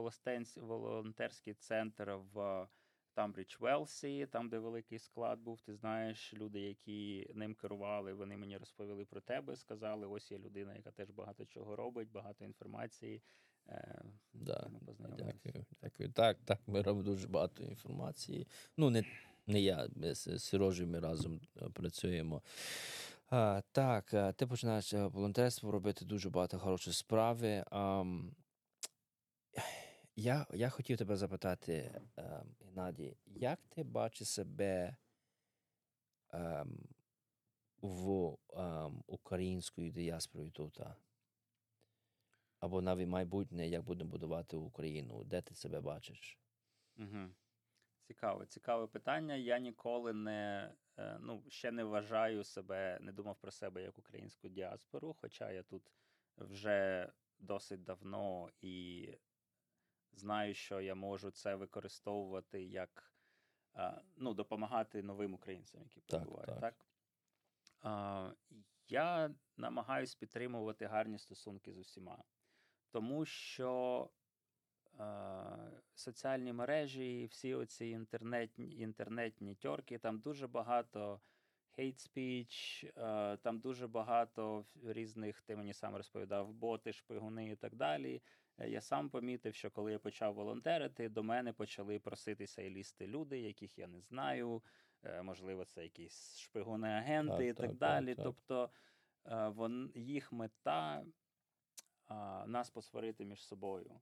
[0.56, 2.68] волонтерський центр в
[3.14, 8.58] Тамбрідж Велсі, там, де великий склад був, ти знаєш, люди, які ним керували, вони мені
[8.58, 13.22] розповіли про тебе, сказали: ось є людина, яка теж багато чого робить, багато інформації.
[13.70, 14.70] Е, да,
[15.18, 15.66] Дякую.
[15.82, 16.12] дякую.
[16.12, 18.48] Так, так, ми робимо дуже багато інформації.
[18.78, 19.04] Ну, не
[19.48, 22.42] не я, ми з Сирожею ми разом е, працюємо.
[23.36, 27.64] А, Так, е, ти починаєш е, волонтерство робити дуже багато хорошої справи.
[27.72, 28.04] А,
[30.16, 34.98] я я хотів тебе запитати, ем, Геннадій, як ти бачиш себе
[36.34, 36.80] ем,
[37.82, 40.80] в ем, українською діаспорою тут?
[42.60, 45.24] Або навіть майбутнє, як будемо будувати Україну?
[45.24, 46.40] Де ти себе бачиш?
[46.98, 47.30] Угу.
[48.08, 49.36] Цікаве, цікаве питання.
[49.36, 54.50] Я ніколи не Е, ну, ще не вважаю себе, не думав про себе як українську
[54.50, 55.92] діаспору, хоча я тут
[56.38, 59.08] вже досить давно і
[60.12, 63.14] знаю, що я можу це використовувати як
[63.76, 66.48] е, ну, допомагати новим українцям, які перебувають.
[66.48, 66.76] Так, так.
[67.82, 68.38] так?
[68.88, 72.24] Я намагаюсь підтримувати гарні стосунки з усіма,
[72.90, 74.10] тому що
[75.96, 81.22] соціальні мережі, всі оці інтернетні інтернетні тьорки, там дуже багато
[81.78, 82.92] hate speech,
[83.38, 88.22] там дуже багато різних, ти мені сам розповідав, боти, шпигуни і так далі.
[88.58, 93.08] Е, я сам помітив, що коли я почав волонтерити, до мене почали проситися і лізти
[93.08, 94.64] люди, яких я не знаю.
[95.04, 98.16] Е, можливо, це якісь шпигуни-агенти так, і так, так далі.
[98.16, 98.70] Так, тобто
[99.26, 101.06] е, вон, їх мета
[102.46, 104.02] нас посварити між собою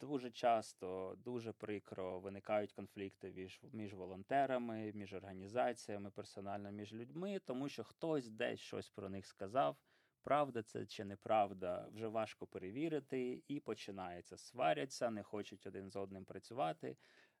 [0.00, 7.68] дуже часто, дуже прикро виникають конфлікти між, між волонтерами, між організаціями, персонально між людьми, тому
[7.68, 9.76] що хтось десь щось про них сказав.
[10.22, 14.36] Правда це чи неправда, вже важко перевірити, і починається.
[14.36, 16.96] Сваряться, не хочуть один з одним працювати.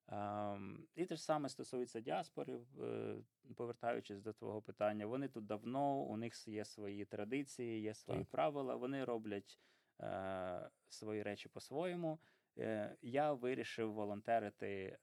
[0.08, 3.16] Um, і те ж саме стосується діаспори, е,
[3.56, 8.30] повертаючись до твого питання, вони тут давно, у них є свої традиції, є свої так.
[8.30, 9.60] правила, вони роблять
[10.00, 12.18] е, свої речі по-своєму.
[12.58, 14.98] Е, Я вирішив волонтерити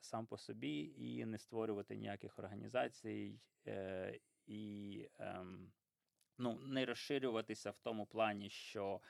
[0.00, 5.44] сам по собі і не створювати ніяких організацій, е, і е,
[6.38, 9.00] ну, не розширюватися в тому плані, що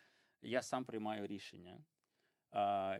[0.42, 1.84] я сам приймаю рішення.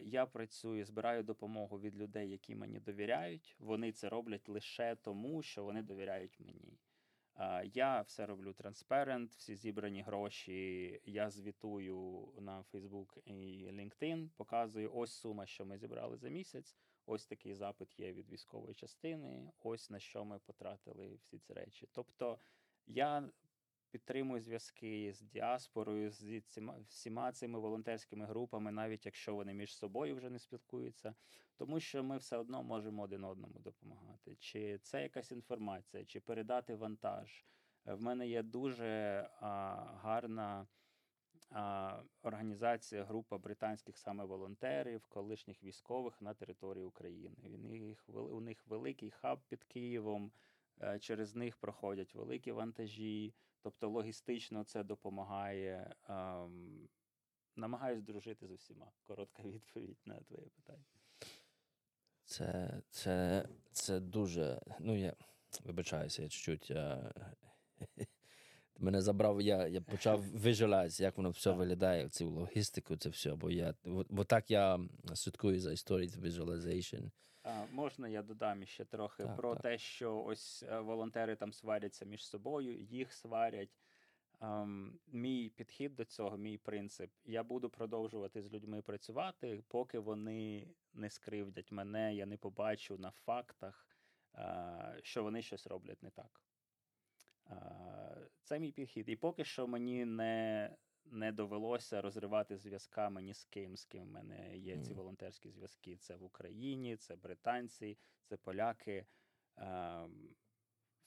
[0.00, 3.56] Я працюю, збираю допомогу від людей, які мені довіряють.
[3.58, 6.78] Вони це роблять лише тому, що вони довіряють мені.
[7.64, 11.00] Я все роблю транспарент, всі зібрані гроші.
[11.04, 16.76] Я звітую на Facebook і LinkedIn, показую ось сума, що ми зібрали за місяць.
[17.06, 19.52] Ось такий запит є від військової частини.
[19.62, 21.88] Ось на що ми потратили всі ці речі.
[21.92, 22.38] Тобто
[22.86, 23.30] я
[23.90, 26.42] підтримую зв'язки з діаспорою, з
[26.88, 31.14] всіма цими волонтерськими групами, навіть якщо вони між собою вже не спілкуються,
[31.56, 34.36] тому що ми все одно можемо один одному допомагати.
[34.36, 37.44] Чи це якась інформація, чи передати вантаж.
[37.86, 40.66] Е, в мене є дуже а, гарна
[42.22, 47.36] організація, група британських саме волонтерів, колишніх військових на території України.
[48.08, 50.32] У них великий хаб під Києвом.
[50.82, 53.34] Е, через них проходять великі вантажі.
[53.62, 55.94] Тобто логістично це допомагає.
[56.08, 56.88] Ем,
[57.56, 58.92] намагаюсь дружити з усіма.
[59.04, 60.84] Коротка відповідь на твоє питання.
[62.24, 64.60] Це це, це дуже.
[64.80, 65.16] Ну, я
[65.64, 66.70] вибачаюся, я чуть-чуть.
[66.70, 67.12] Я...
[68.78, 73.34] Мене забрав, я я почав виживати, як воно все виглядає, цю логістику, це все.
[73.34, 74.78] Бо я бо так я
[75.14, 77.10] слідкую за історією visualization.
[77.42, 79.62] А, Можна я додам ще трохи так, про так.
[79.62, 83.80] те, що ось е, волонтери там сваряться між собою, їх сварять.
[84.40, 87.10] Um, мій підхід до цього, мій принцип.
[87.24, 93.10] Я буду продовжувати з людьми працювати, поки вони не скривдять мене, я не побачу на
[93.10, 93.86] фактах,
[94.34, 96.40] uh, що вони щось роблять не так.
[97.46, 99.08] Uh, це мій підхід.
[99.08, 100.70] І поки що мені не
[101.10, 105.96] не довелося розривати зв'язками ні з ким, з ким в мене є ці волонтерські зв'язки.
[105.96, 109.06] Це в Україні, це британці, це поляки.
[109.56, 110.34] Ем,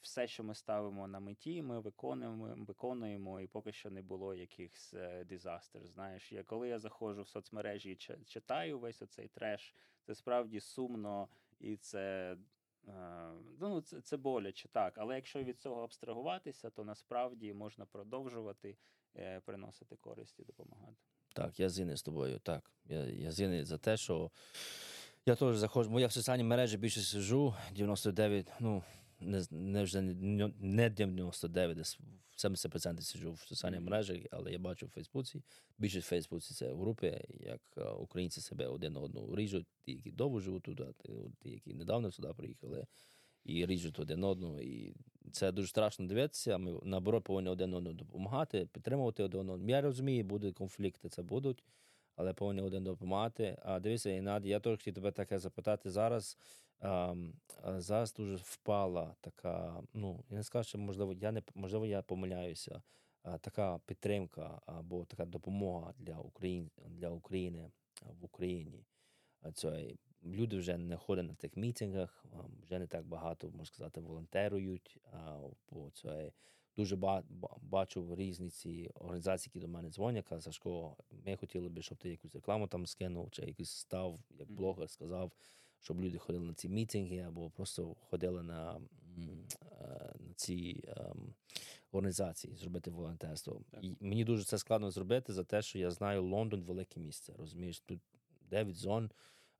[0.01, 4.95] все, що ми ставимо на меті, ми виконуємо, виконуємо, і поки що не було якихось
[5.26, 5.88] дизастер.
[5.88, 11.30] Знаєш, я коли я заходжу в соцмережі і читаю весь оцей треш, це справді сумно
[11.60, 12.38] і це.
[12.88, 18.70] Е, ну, це це боляче так, але якщо від цього абстрагуватися, то насправді можна продовжувати
[18.70, 19.03] Е,
[19.45, 20.95] приносити користь і допомагати.
[21.34, 22.39] Так, я згідний з тобою.
[22.39, 24.32] Так, я я згідний за те, що
[25.26, 28.84] я теж заходжу, бо я в соціальній мережі більше сижу, 99, ну,
[29.20, 31.99] не не вже не 99, десь
[32.38, 35.43] 70% сиджу в соціальній мережі, але я бачу в Фейсбуці.
[35.78, 40.39] Більше в Фейсбуці це групи, як е, українці себе один одного ріжуть, ті, які довго
[40.39, 40.93] живуть туди,
[41.39, 42.88] ті, які недавно сюди приїхали
[43.43, 44.61] і ріжуть один одного.
[44.61, 44.95] І
[45.32, 46.58] це дуже страшно дивитися.
[46.58, 49.60] Ми наоборот повинні один одному допомагати, підтримувати один одного.
[49.70, 51.64] Я розумію, будуть конфлікти, це будуть,
[52.16, 53.58] але повинні один допомагати.
[53.64, 56.38] А дивися, Інад, я теж хотів тебе таке запитати зараз.
[56.80, 57.16] А,
[57.64, 59.84] зараз дуже впала така.
[59.94, 62.82] Ну я не скажу, що можливо, я не можливо, я помиляюся.
[63.24, 67.72] А, така підтримка або така допомога для України для України
[68.02, 68.86] в Україні.
[69.54, 72.26] Цієї люди вже не ходять на тих мітингах,
[72.64, 74.98] вже не так багато, можна сказати, волонтерують.
[75.72, 76.32] Бо це
[76.78, 76.96] дуже
[77.62, 82.10] бачу різні ці організації, які до мене дзвонять, кажуть, Сашко, ми хотіли би, щоб ти
[82.10, 85.32] якусь рекламу там скинув, чи якийсь став, як блогер сказав,
[85.80, 88.82] щоб люди ходили на ці мітинги, або просто ходили на
[90.20, 91.34] на ці ем,
[91.92, 93.62] організації, зробити волонтерство.
[93.72, 93.84] Так.
[93.84, 97.34] І мені дуже це складно зробити за те, що я знаю Лондон велике місце.
[97.38, 98.00] Розумієш, тут
[98.50, 99.12] 9 зон.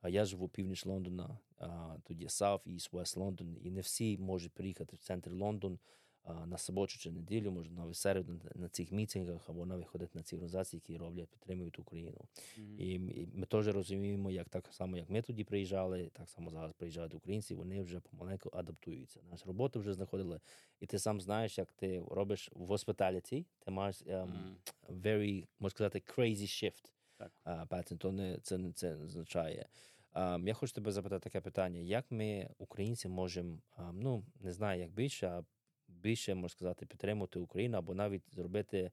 [0.04, 4.18] А я живу північ Лондона, а, тут є South, East, West Лондон, і не всі
[4.18, 5.80] можуть приїхати в центр Лондон
[6.24, 10.24] а, на суботу чи неділю, може на середу на цих мітингах або навіть ходити на
[10.24, 12.18] ці організації, які роблять, підтримують Україну.
[12.60, 12.78] Mm-hmm.
[12.78, 16.74] І, і ми теж розуміємо, як так само, як ми тоді приїжджали, так само зараз
[16.74, 19.20] приїжджають українці, вони вже помаленьку адаптуються.
[19.32, 20.40] Наша робота вже знаходили,
[20.80, 25.02] і ти сам знаєш, як ти робиш в hospitality, ти маєш um, mm-hmm.
[25.02, 26.94] very, можна сказати, crazy shift.
[27.18, 27.32] Так.
[27.46, 29.68] Uh, то не це не це означає.
[30.16, 33.58] Я хочу тебе запитати таке питання: як ми, українці, можемо,
[33.94, 35.44] ну не знаю, як більше, а
[35.88, 38.92] більше можна сказати, підтримувати Україну або навіть зробити,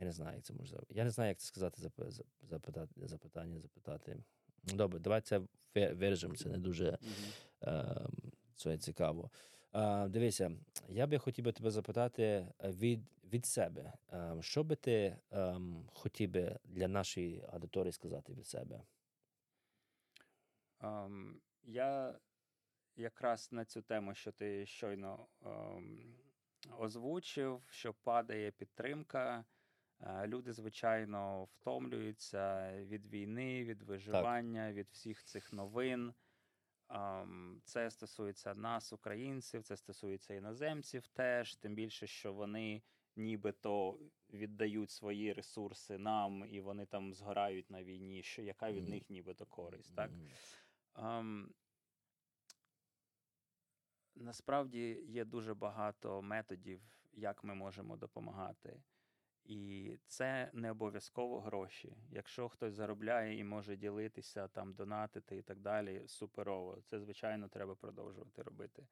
[0.00, 0.80] Я не знаю, як це можна.
[0.90, 1.82] Я не знаю, як це сказати,
[2.42, 4.16] запитати, запитання, запитати.
[4.64, 5.40] Добре, давайте
[5.74, 6.98] виріжемо, це не дуже
[7.62, 7.96] е,
[8.54, 9.30] це цікаво.
[9.74, 10.50] Е, дивися,
[10.88, 13.00] я би хотів би тебе запитати від
[13.32, 13.92] від себе.
[14.12, 15.56] Е, що би ти е,
[15.92, 18.80] хотів би для нашої аудиторії сказати від себе?
[20.82, 22.18] Um, я
[22.96, 26.14] якраз на цю тему, що ти щойно um,
[26.78, 29.44] озвучив, що падає підтримка.
[30.00, 34.74] Е, люди, звичайно, втомлюються від війни, від виживання, так.
[34.74, 36.14] від всіх цих новин.
[37.64, 42.82] Це стосується нас, українців, це стосується іноземців теж, тим більше, що вони
[43.16, 43.98] нібито
[44.32, 48.22] віддають свої ресурси нам, і вони там згорають на війні.
[48.22, 49.94] Що яка від них нібито користь?
[49.94, 50.10] так?
[50.94, 51.46] Mm.
[54.14, 56.82] Насправді є дуже багато методів,
[57.12, 58.82] як ми можемо допомагати.
[59.44, 61.96] І це не обов'язково гроші.
[62.10, 66.80] Якщо хтось заробляє і може ділитися, там донатити і так далі, суперово.
[66.86, 68.86] Це, звичайно, треба продовжувати робити.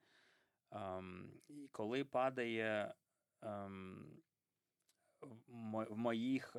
[0.70, 2.94] Um, і коли падає
[3.42, 4.05] um,
[5.48, 6.56] в моїх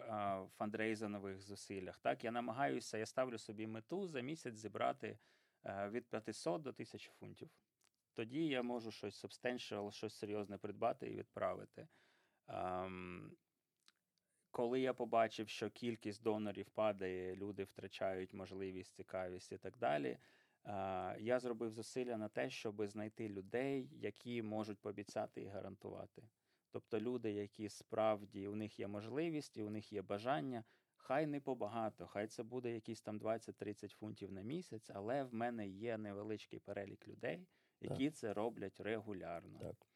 [0.57, 5.19] фандрейзинових зусиллях, так я намагаюся, я ставлю собі мету за місяць зібрати
[5.63, 7.49] uh, від 500 до 1000 фунтів.
[8.13, 11.87] Тоді я можу щось substantial, щось серйозне придбати і відправити.
[12.47, 13.29] Um,
[14.51, 20.17] коли я побачив, що кількість донорів падає, люди втрачають можливість, цікавість і так далі.
[21.19, 26.23] Я зробив зусилля на те, щоб знайти людей, які можуть пообіцяти і гарантувати.
[26.71, 30.63] Тобто люди, які справді у них є можливість і у них є бажання,
[30.95, 35.67] хай не побагато, хай це буде якісь там 20-30 фунтів на місяць, але в мене
[35.67, 37.47] є невеличкий перелік людей,
[37.81, 38.15] які так.
[38.15, 39.59] це роблять регулярно.
[39.59, 39.87] Так.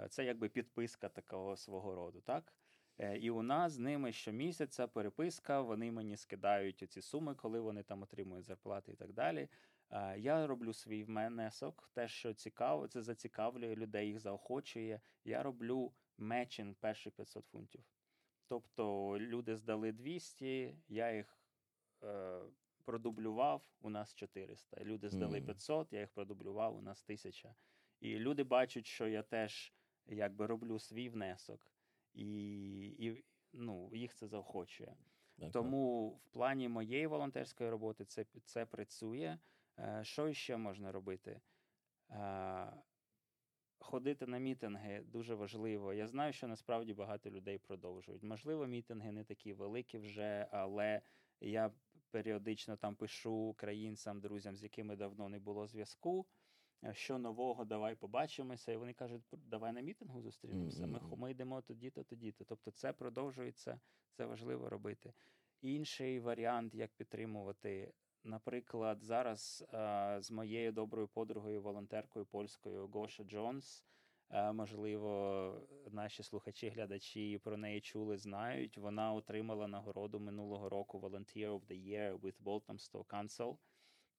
[0.00, 2.20] Е, це якби підписка такого свого роду.
[2.20, 2.54] так?
[2.98, 7.82] Е, і у нас з ними щомісяця переписка, вони мені скидають ці суми, коли вони
[7.82, 9.48] там отримують зарплати і так далі.
[9.90, 15.00] Е, я роблю свій внесок, те, що цікаво, це зацікавлює людей, їх заохочує.
[15.24, 17.84] Я роблю мечінг перші 500 фунтів.
[18.46, 21.38] Тобто люди здали 200, я їх
[22.02, 22.40] е,
[22.84, 24.84] продублював, у нас 400.
[24.84, 27.54] Люди здали 500, я їх продублював, у нас 1000.
[28.00, 29.72] І люди бачать, що я теж
[30.06, 31.72] якби роблю свій внесок
[32.12, 34.96] і і ну, їх це заохочує.
[35.38, 39.38] Так, Тому в плані моєї волонтерської роботи це це працює.
[39.78, 41.40] Е, що ще можна робити?
[42.10, 42.72] Е,
[43.80, 45.92] ходити на мітинги дуже важливо.
[45.92, 48.22] Я знаю, що насправді багато людей продовжують.
[48.22, 51.02] Можливо, мітинги не такі великі вже, але
[51.40, 51.72] я
[52.10, 56.26] періодично там пишу українцям, друзям, з якими давно не було зв'язку
[56.92, 58.72] що нового, давай побачимося.
[58.72, 60.86] І вони кажуть, давай на мітингу зустрінемося.
[60.86, 62.44] Ми ми йдемо тоді-то, тоді-то.
[62.44, 63.80] Тобто, це продовжується,
[64.12, 65.12] це важливо робити.
[65.62, 67.92] Інший варіант, як підтримувати.
[68.24, 73.84] Наприклад, зараз а, з моєю доброю подругою, волонтеркою польською Гоша Джонс.
[74.28, 75.54] А, можливо,
[75.90, 78.78] наші слухачі, глядачі про неї чули, знають.
[78.78, 83.56] Вона отримала нагороду минулого року Volunteer of the Year with Walthamstow Council.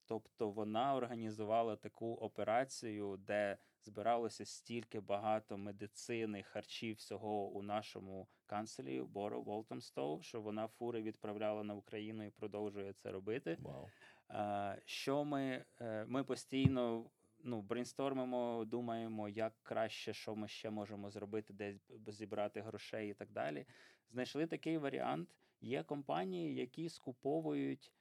[0.06, 9.00] Тобто вона організувала таку операцію, де збиралося стільки багато медицини, харчів всього у нашому канцелі
[9.00, 13.58] Боро Волтомстоу, що вона фури відправляла на Україну і продовжує це робити.
[13.62, 14.76] Wow.
[14.84, 17.10] Що ми е, ми постійно
[17.44, 23.30] ну, брейнстормимо, думаємо, як краще, що ми ще можемо зробити, десь зібрати грошей і так
[23.30, 23.66] далі.
[24.10, 25.28] Знайшли такий варіант.
[25.60, 27.92] Є компанії, які скуповують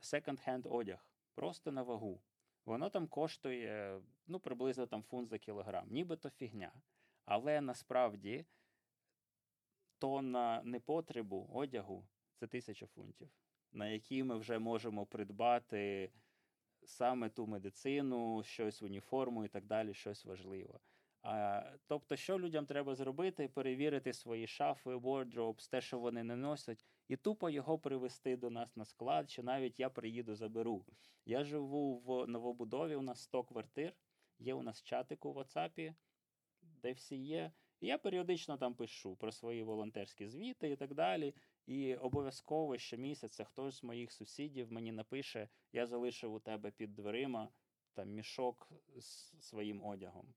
[0.00, 2.20] секонд-хенд одяг просто на вагу.
[2.64, 6.72] Воно там коштує ну, приблизно там фунт за кілограм, нібито фігня.
[7.24, 8.44] Але насправді
[9.98, 13.30] тонна непотребу одягу це тисяча фунтів,
[13.72, 16.12] на які ми вже можемо придбати
[16.84, 20.78] саме ту медицину, щось уніформу і так далі, щось важливе.
[21.22, 26.86] А, Тобто, що людям треба зробити, перевірити свої шафи, wardrobes, те, що вони не носять,
[27.08, 30.84] і тупо його привезти до нас на склад, чи навіть я приїду, заберу.
[31.24, 33.96] Я живу в новобудові, у нас 100 квартир,
[34.38, 35.94] є у нас чатик у WhatsApp,
[36.62, 37.52] де всі є.
[37.80, 41.34] І я періодично там пишу про свої волонтерські звіти і так далі.
[41.66, 47.48] І обов'язково щомісяця хтось з моїх сусідів мені напише: я залишив у тебе під дверима
[47.94, 49.06] там мішок з
[49.40, 50.34] своїм одягом.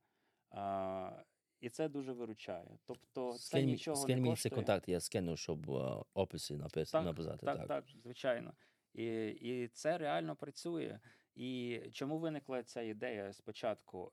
[0.50, 1.24] А,
[1.60, 2.78] І це дуже виручає.
[2.86, 4.56] Тобто, це нічого скинь не коштує.
[4.56, 6.92] контакт, я скину, щоб в описі напис...
[6.92, 7.46] так, написати.
[7.46, 8.54] Так, так, так, звичайно.
[8.94, 11.00] І, І це реально працює.
[11.36, 14.12] І чому виникла ця ідея спочатку?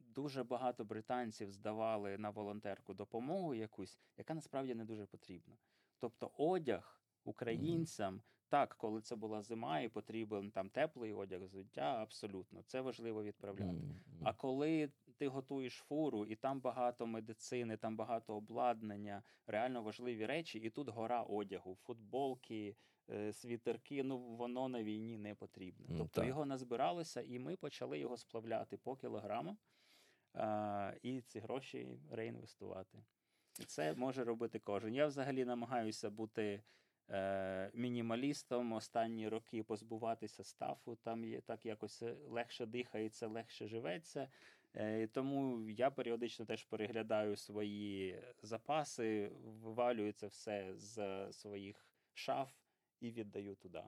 [0.00, 5.56] Дуже багато британців здавали на волонтерку допомогу якусь, яка насправді не дуже потрібна.
[5.98, 12.62] Тобто одяг українцям, так, коли це була зима і потрібен там теплий одяг, взуття, абсолютно,
[12.62, 13.72] це важливо відправляти.
[13.72, 14.00] Мгм.
[14.24, 20.58] А коли ти готуєш фуру, і там багато медицини, там багато обладнання, реально важливі речі,
[20.58, 22.76] і тут гора одягу, футболки,
[23.10, 25.86] е, світерки, ну воно на війні не потрібне.
[25.88, 26.28] Ну, тобто так.
[26.28, 29.56] його назбиралося, і ми почали його сплавляти по кілограму
[30.34, 32.98] а, і ці гроші реінвестувати.
[33.60, 34.94] І це може робити кожен.
[34.94, 36.62] Я взагалі намагаюся бути
[37.10, 40.96] е, мінімалістом останні роки, позбуватися стафу.
[40.96, 44.28] Там є так якось легше дихається, легше живеться.
[44.76, 52.50] Е, тому я періодично теж переглядаю свої запаси, вивалюю це все з своїх шаф
[53.00, 53.82] і віддаю туди.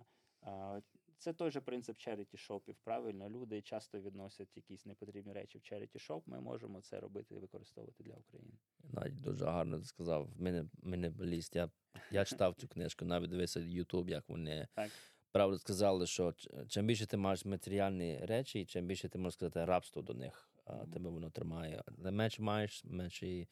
[1.19, 2.77] Це той же принцип charity шопів.
[2.85, 6.23] Правильно, люди часто відносять якісь непотрібні речі в charity shop.
[6.27, 8.53] Ми можемо це робити і використовувати для України.
[8.81, 10.29] Навіть дуже гарно сказав.
[10.37, 11.57] Мене, мене ліст.
[11.57, 11.71] Я,
[12.11, 14.91] я читав цю книжку, навіть дивився YouTube, як вони Так.
[15.33, 16.35] правда сказали, що
[16.69, 20.48] чим більше ти маєш матеріальні речі, чим більше ти можеш сказати рабство до них,
[20.93, 21.83] тебе воно тримає.
[21.99, 23.49] Але менше маєш, менше і,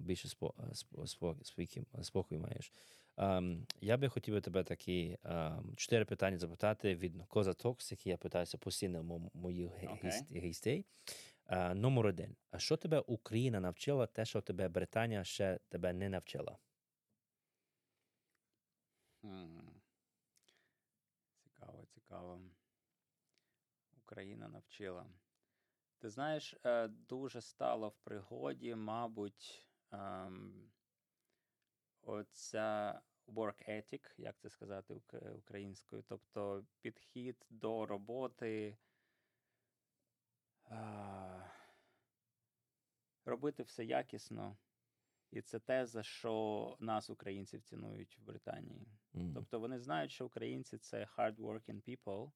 [0.00, 1.36] більше спо, спо, спо,
[2.02, 2.72] спокій, маєш.
[3.16, 8.08] Ем, я би хотів би тебе такі ем, чотири питання запитати від Коза Токс, які
[8.08, 9.70] я питаюся постійно мо- моїх
[10.04, 10.40] гостей.
[11.48, 12.36] Е, номер один.
[12.50, 16.58] А що тебе Україна навчила, те, що тебе Британія ще тебе не навчила?
[21.42, 22.40] Цікаво, цікаво.
[23.98, 25.06] Україна навчила.
[25.98, 30.72] Ти знаєш, е, дуже стало в пригоді, мабуть, ем,
[32.02, 34.94] оця work ethic, як це сказати
[35.34, 38.78] українською, тобто підхід до роботи.
[40.64, 41.50] а,
[43.24, 44.58] Робити все якісно.
[45.30, 48.88] І це те, за що нас, українців, цінують в Британії.
[49.14, 49.34] М.
[49.34, 52.32] Тобто вони знають, що українці це hard-working people,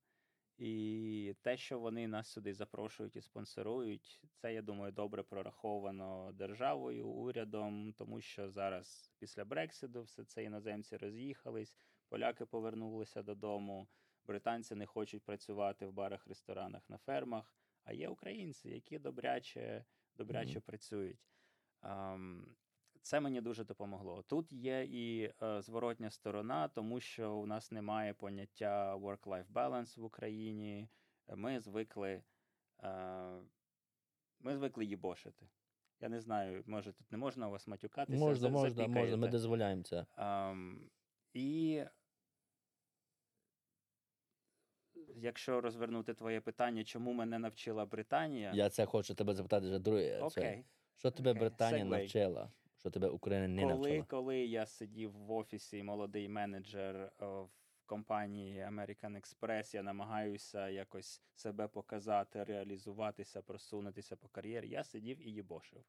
[0.61, 7.09] і те, що вони нас сюди запрошують і спонсорують, це, я думаю, добре прораховано державою,
[7.09, 13.89] урядом, тому що зараз після Брексіду все це іноземці роз'їхались, поляки повернулися додому,
[14.25, 17.57] британці не хочуть працювати в барах, ресторанах, на фермах.
[17.85, 19.85] А є українці, які добряче,
[20.17, 20.63] добряче Мгм.
[20.67, 21.29] працюють.
[21.81, 22.57] Ам,
[23.03, 24.23] це мені дуже допомогло.
[24.23, 30.05] Тут є і е, зворотня сторона, тому що у нас немає поняття work-life balance в
[30.05, 30.89] Україні.
[31.35, 32.23] Ми звикли,
[32.83, 33.43] е,
[34.41, 35.49] ми звикли їбошити.
[36.01, 38.19] Я не знаю, може тут не можна у вас матюкатися.
[38.19, 40.07] Можна, за- можна, можна, ми дозволяємо це.
[40.17, 40.91] Ам,
[41.33, 41.83] і
[45.17, 48.53] якщо розвернути твоє питання, чому мене навчила Британія?
[48.55, 50.29] Я це хочу тебе запитати вже друге.
[50.31, 50.65] Це,
[50.97, 51.89] що тебе окей, Британія segue.
[51.89, 52.53] навчила?
[52.81, 54.05] Що тебе Україна не коли, навчила?
[54.09, 57.51] коли я сидів в офісі, молодий менеджер е, в
[57.87, 64.69] компанії American Express, я намагаюся якось себе показати, реалізуватися, просунутися по кар'єрі.
[64.69, 65.85] Я сидів і їбошив.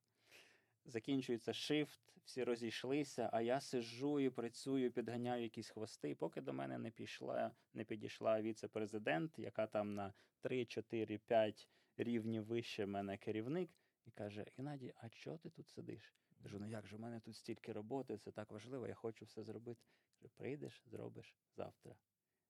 [0.85, 6.15] Закінчується шифт, всі розійшлися, а я сиджу і працюю, підганяю якісь хвости.
[6.15, 12.45] Поки до мене не пішла, не підійшла віце-президент, яка там на 3, 4, 5 рівнів
[12.45, 13.69] вище мене керівник,
[14.05, 16.13] і каже: Геннадій, а чого ти тут сидиш?
[16.43, 19.43] Кажу, ну як же, у мене тут стільки роботи, це так важливо, я хочу все
[19.43, 19.81] зробити.
[20.19, 21.95] Каже, прийдеш, зробиш завтра.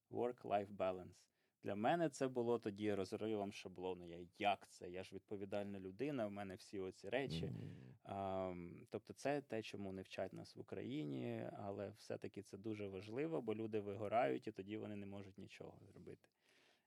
[0.10, 1.28] Work-life balance.
[1.64, 4.06] Для мене це було тоді розривом шаблону.
[4.06, 4.90] Я як це?
[4.90, 7.46] Я ж відповідальна людина, в мене всі оці речі.
[7.46, 7.96] М.
[8.04, 13.42] Ам, тобто, це те, чому не вчать нас в Україні, але все-таки це дуже важливо,
[13.42, 16.30] бо люди вигорають, і тоді вони не можуть нічого зробити.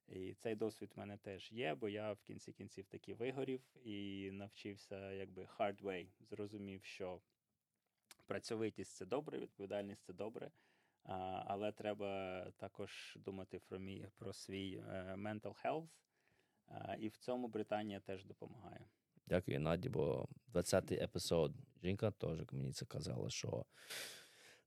[0.08, 4.30] І цей досвід в мене теж є, бо я в кінці кінців таки вигорів і
[4.32, 6.08] навчився якби hard way.
[6.20, 7.20] Зрозумів, що
[8.26, 10.50] працьовитість це добре, відповідальність це добре.
[11.46, 15.88] Але треба також думати про, мій, про свій е, mental health.
[16.98, 18.88] І в цьому Британія теж допомагає.
[19.26, 21.52] Дякую, Наді, бо 20-й епізод
[21.82, 23.64] жінка теж мені це казала, що,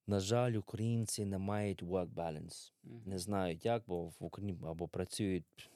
[0.08, 2.72] на жаль, українці не мають work balance.
[3.06, 5.70] Не знають як, бо в Україні або працюють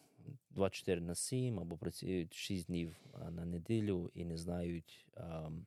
[0.49, 2.95] 24 на 7, або працюють 6 днів
[3.31, 5.07] на неділю і не знають.
[5.15, 5.65] ам,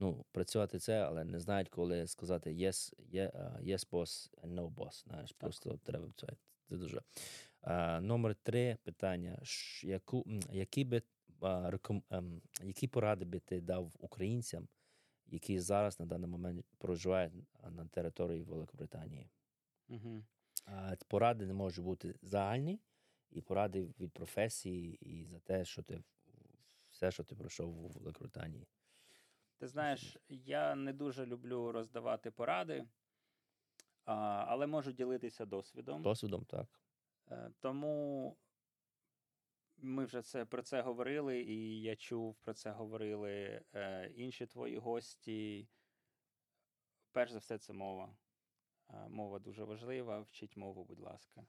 [0.00, 5.04] ну, працювати це, але не знають, коли сказати yes, а, yes boss and no boss.
[5.08, 6.26] Знаєш, просто треба це.
[6.68, 7.02] Це дуже.
[7.60, 9.38] А, номер три питання.
[9.42, 11.02] Ш- Яку, які, би,
[11.40, 14.68] а, реком, ем, які поради би ти дав українцям,
[15.32, 17.32] які зараз на даний момент проживають
[17.70, 19.30] на території Великобританії?
[20.66, 22.80] А, поради не можуть бути загальні,
[23.30, 26.02] і поради від професії, і за те, що ти
[26.90, 28.66] все, що ти пройшов у Великобританії.
[29.58, 32.84] Ти знаєш, я не дуже люблю роздавати поради.
[34.04, 36.02] але можуть ділитися досвідом.
[36.02, 36.80] Досвідом, так.
[37.30, 38.36] Е, Тому
[39.82, 44.78] ми вже це, про це говорили, і я чув, про це говорили е, інші твої
[44.78, 45.68] гості.
[47.12, 48.16] Перш за все, це мова.
[48.90, 50.20] Е, Мова дуже важлива.
[50.20, 51.44] Вчіть мову, будь ласка.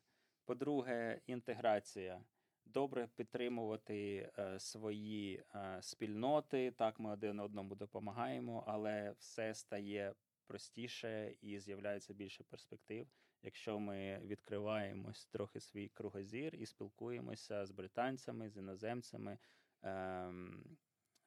[0.45, 2.23] По-друге, інтеграція.
[2.65, 6.71] Добре підтримувати е, свої е, спільноти.
[6.71, 10.13] Так, ми один одному допомагаємо, але все стає
[10.47, 13.07] простіше і з'являється більше перспектив,
[13.43, 19.37] якщо ми відкриваємось трохи свій кругозір і спілкуємося з британцями, з іноземцями,
[19.81, 20.77] ем,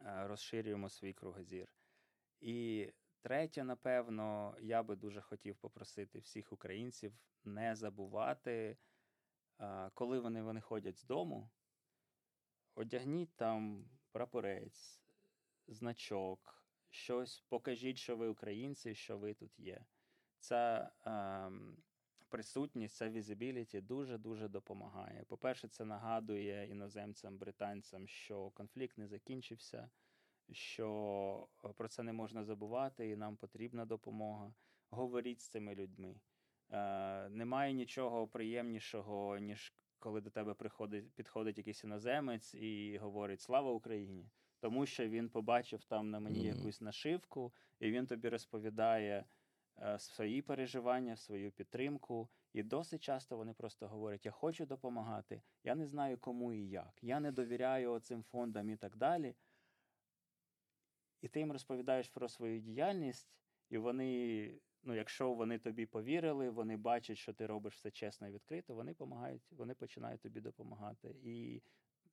[0.01, 1.69] е, розширюємо свій кругозір.
[2.41, 2.89] І
[3.21, 7.13] третє, напевно, я би дуже хотів попросити всіх українців
[7.45, 8.79] не забувати,
[9.61, 11.51] е, коли вони, вони ходять з дому,
[12.75, 15.03] одягніть там прапорець,
[15.67, 19.85] значок, щось, покажіть, що ви українці, що ви тут є.
[20.39, 21.83] Ця ем,
[22.29, 25.25] присутність, ця візибіліті дуже-дуже допомагає.
[25.29, 29.91] По-перше, це нагадує іноземцям, британцям, що конфлікт не закінчився,
[30.53, 34.55] що е, про це не можна забувати, і нам потрібна допомога.
[34.91, 36.21] Говоріть з цими людьми.
[36.71, 43.73] Е, немає нічого приємнішого, ніж коли до тебе приходить, підходить якийсь іноземець і говорить Слава
[43.73, 44.31] Україні!
[44.61, 46.59] Тому що він побачив там на мені Мгм.
[46.59, 49.25] якусь нашивку, і він тобі розповідає
[49.99, 52.29] свої переживання, свою підтримку.
[52.53, 56.99] І досить часто вони просто говорять: Я хочу допомагати, я не знаю кому і як,
[57.03, 59.35] я не довіряю цим фондам і так далі.
[61.21, 63.29] І ти їм розповідаєш про свою діяльність,
[63.71, 68.33] і вони, ну, якщо вони тобі повірили, вони бачать, що ти робиш все чесно і
[68.33, 71.17] відкрито, вони допомагають, вони починають тобі допомагати.
[71.23, 71.63] І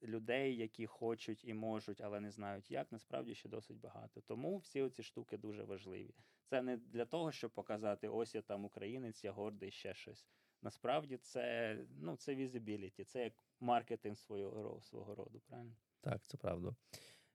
[0.04, 4.22] людей, які хочуть і можуть, але не знають як, насправді ще досить багато.
[4.22, 6.14] Тому всі ці штуки дуже важливі.
[6.44, 10.26] Це не для того, щоб показати, ось я там українець, я гордий, ще щось.
[10.62, 15.76] Насправді це ну, це візибіліті, це як маркетинг свого, свого роду, правильно?
[16.02, 16.76] Так, це правда.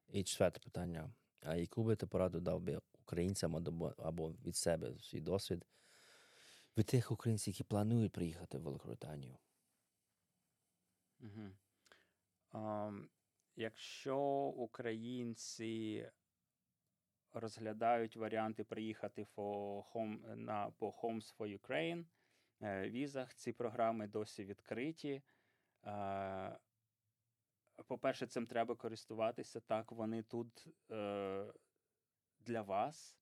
[0.09, 1.11] І четверте питання.
[1.43, 3.57] А яку би ти пораду дав би українцям
[3.99, 5.67] або, від себе свій досвід
[6.79, 9.37] від тих українців, які планують приїхати в Великобританію?
[11.21, 11.51] Угу.
[12.53, 13.09] Um,
[13.57, 14.19] якщо
[14.57, 16.09] українці
[17.41, 22.05] розглядають варіанти приїхати for home, на, по Homes for Ukraine
[22.63, 25.23] е, візах, ці програми досі відкриті.
[25.87, 26.59] Е,
[27.87, 29.61] по-перше, цим треба користуватися.
[29.61, 31.53] Так, вони тут е,
[32.41, 33.15] для вас.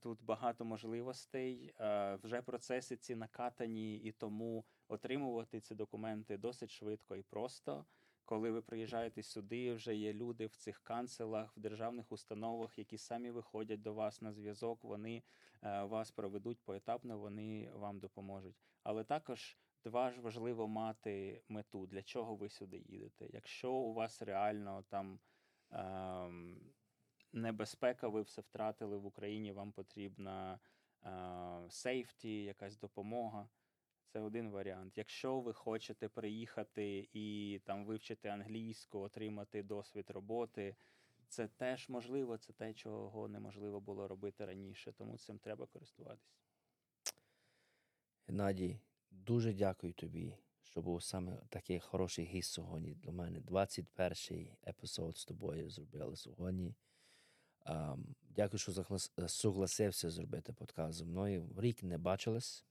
[0.00, 1.74] Тут багато можливостей.
[2.22, 7.86] Вже процеси ці накатані, і тому отримувати ці документи досить швидко і просто.
[8.24, 13.30] Коли ви приїжджаєте сюди, вже є люди в цих канцелах, в державних установах, які самі
[13.30, 14.84] виходять до вас на зв'язок.
[14.84, 15.22] Вони
[15.62, 18.56] е, вас проведуть поетапно, вони вам допоможуть.
[18.82, 23.26] Але також два ж важливо мати мету, для чого ви сюди їдете.
[23.26, 25.20] Якщо у вас реально там
[25.70, 26.60] ем,
[27.32, 30.58] небезпека, ви все втратили в Україні, вам потрібна
[31.68, 33.48] сейфті, якась допомога.
[34.14, 34.98] Це один варіант.
[34.98, 40.76] Якщо ви хочете приїхати і там вивчити англійську, отримати досвід роботи,
[41.28, 46.38] це теж можливо, це те, чого неможливо було робити раніше, тому цим треба користуватись.
[48.26, 48.80] Геннадій,
[49.10, 53.40] дуже дякую тобі, що був саме такий хороший гість сьогодні для мене.
[53.40, 56.74] 21-й епізод з тобою зробили сьогодні.
[57.66, 61.50] Um, дякую, що заглас- согласився зробити подкаст зі мною.
[61.56, 62.64] Рік не бачились.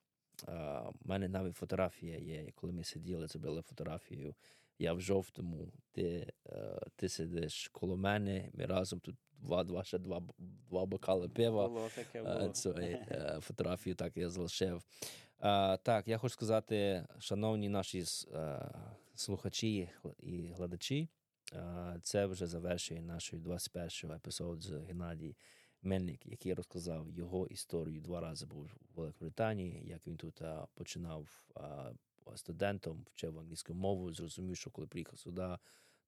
[1.03, 2.51] У мене навіть фотографія є.
[2.55, 4.35] Коли ми сиділи, зробили фотографію.
[4.79, 8.49] Я в жовтому, ти, е, ти сидиш коло мене.
[8.53, 10.21] Ми разом тут два, два ще два,
[10.69, 11.67] два бокали пива.
[11.67, 12.49] Було таке Е, було.
[12.49, 14.83] Цю е, фотографію так я залишив.
[15.83, 18.03] Так, я хочу сказати, шановні наші
[19.15, 19.89] слухачі
[20.19, 21.09] і глядачі,
[22.01, 25.35] це вже завершує наш 21 епізод з Геннадій
[25.83, 28.01] Мельник, який розказав його історію.
[28.01, 30.41] Два рази був у Великобританії, як він тут
[30.73, 31.47] починав
[32.35, 35.57] студентом, вчив англійську мову, зрозумів, що коли приїхав сюди,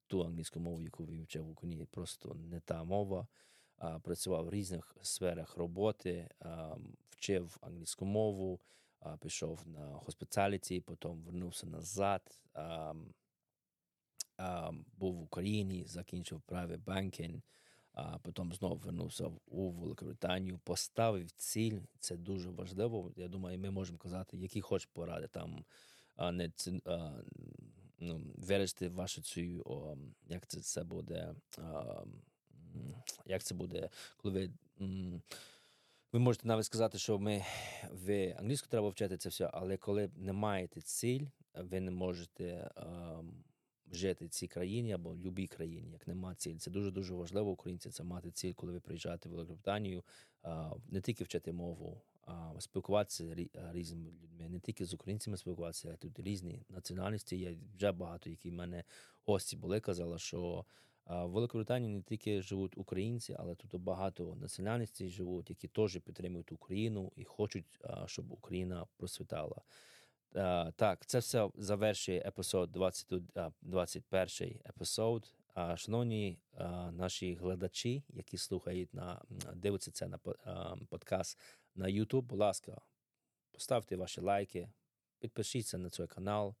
[0.06, 3.26] ту англійську мову, яку він вчив в Україні, просто не та мова
[4.02, 6.28] працював в різних сферах роботи,
[7.10, 8.60] вчив англійську мову,
[9.20, 12.40] пішов на хоспіталіті, потім вернувся назад.
[14.92, 17.42] Був в Україні, закінчив private banking,
[17.96, 21.78] а потім знову вернувся у Великобританію, поставив ціль.
[21.98, 23.12] Це дуже важливо.
[23.16, 25.64] Я думаю, ми можемо казати, які хоч поради там
[26.32, 27.12] не ці- а,
[27.98, 29.96] ну, вирішити вашу цю, о,
[30.28, 31.34] як це, це буде.
[31.58, 32.04] А,
[33.26, 34.50] як це буде, коли ви
[34.86, 35.22] м,
[36.12, 37.44] Ви можете навіть сказати, що ми
[37.92, 42.70] ви англійську треба вчити це все, але коли не маєте ціль, ви не можете
[43.92, 46.56] жити в цій країні або в будь-якій країні, як нема ціль.
[46.56, 47.90] Це дуже дуже важливо українці.
[47.90, 50.02] Це мати ціль, коли ви приїжджаєте в Великобританію,
[50.88, 53.36] не тільки вчити мову, а спілкуватися
[53.72, 57.36] різними людьми, не тільки з українцями спілкуватися, а тут різні національності.
[57.36, 58.84] Є вже багато, які в мене
[59.26, 60.64] гості були, казали, що.
[61.08, 67.12] В Великобританії не тільки живуть українці, але тут багато національностей живуть, які теж підтримують Україну
[67.16, 69.62] і хочуть, щоб Україна процвітала.
[70.36, 75.34] А, Так, це все завершує епізод 20, а, 21 епізод.
[75.54, 79.22] А, Шановні а, наші глядачі, які слухають на
[79.54, 80.18] дивляться це на
[80.88, 81.38] подкаст
[81.74, 82.80] на YouTube, будь ласка,
[83.52, 84.68] поставте ваші лайки,
[85.18, 86.54] підпишіться на цей канал.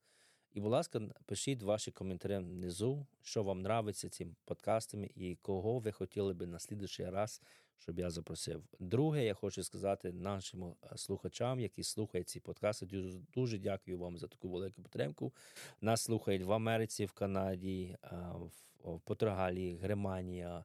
[0.52, 5.92] І, будь ласка, пишіть ваші коментарі внизу, що вам нравиться цим подкастами і кого ви
[5.92, 7.42] хотіли би на слідуючий раз,
[7.78, 8.62] щоб я запросив.
[8.80, 14.18] Друге, я хочу сказати нашим е, слухачам, які слухають ці подкасти, дуже, дуже дякую вам
[14.18, 15.32] за таку велику підтримку.
[15.80, 17.96] Нас слухають в Америці, в Канаді,
[18.34, 18.50] в,
[18.84, 20.64] в Португалії, Германія,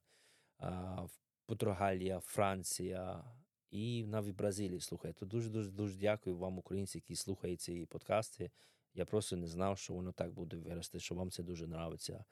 [0.97, 1.09] в
[1.45, 3.23] Португалія, Франція.
[3.71, 5.17] І навіть Бразилії слухають.
[5.17, 8.51] То дуже дуже дуже дякую вам, українці, які слухають ці подкасти.
[8.93, 12.25] Я просто не знав, що воно так буде вирости, що вам це дуже подобається.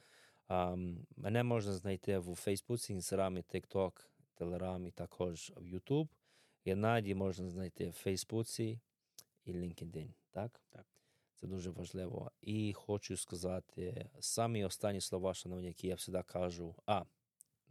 [0.50, 3.44] Um, мене можна знайти в Фейсбуці, Інстаграмі,
[4.40, 6.08] TikTok, Телеграмі, також в YouTube.
[6.66, 8.80] Геннадій можна знайти в Фейсбуці
[9.46, 10.14] і LinkedIn.
[10.32, 10.62] Так?
[10.70, 10.86] Так.
[11.36, 12.32] Це дуже важливо.
[12.42, 16.76] І хочу сказати самі останні слова, шановні, які я завжди кажу.
[16.86, 17.04] А,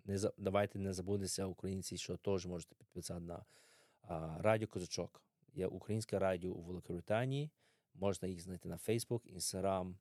[0.05, 3.45] не за, давайте не забудеться, українці, що теж можете підписати на
[4.03, 5.23] а, Радіо Козачок.
[5.55, 7.51] Є українське радіо у Великобританії.
[7.95, 9.95] Можна їх знайти на Facebook, Instagram,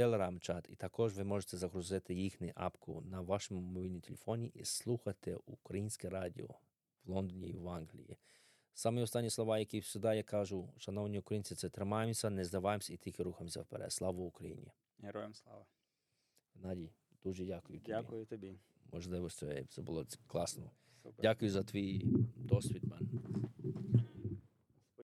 [0.00, 0.66] Telegram чат.
[0.70, 6.48] І також ви можете загрузити їхню апку на вашому мобільному телефоні і слухати українське радіо
[7.04, 8.16] в Лондоні і в Англії.
[8.74, 13.22] Самі останні слова, які сюди я кажу, шановні українці, це тримаємося, не здаваємося і тільки
[13.22, 13.92] рухаємося вперед.
[13.92, 14.72] Слава Україні!
[14.98, 15.66] Героям слава.
[16.54, 16.90] Наді,
[17.22, 17.92] дуже дякую тобі.
[17.92, 18.58] Дякую тобі.
[18.92, 20.70] Можливо, це це було класно.
[21.02, 21.22] Супер.
[21.22, 22.02] Дякую за твій
[22.36, 23.10] досвід, мен.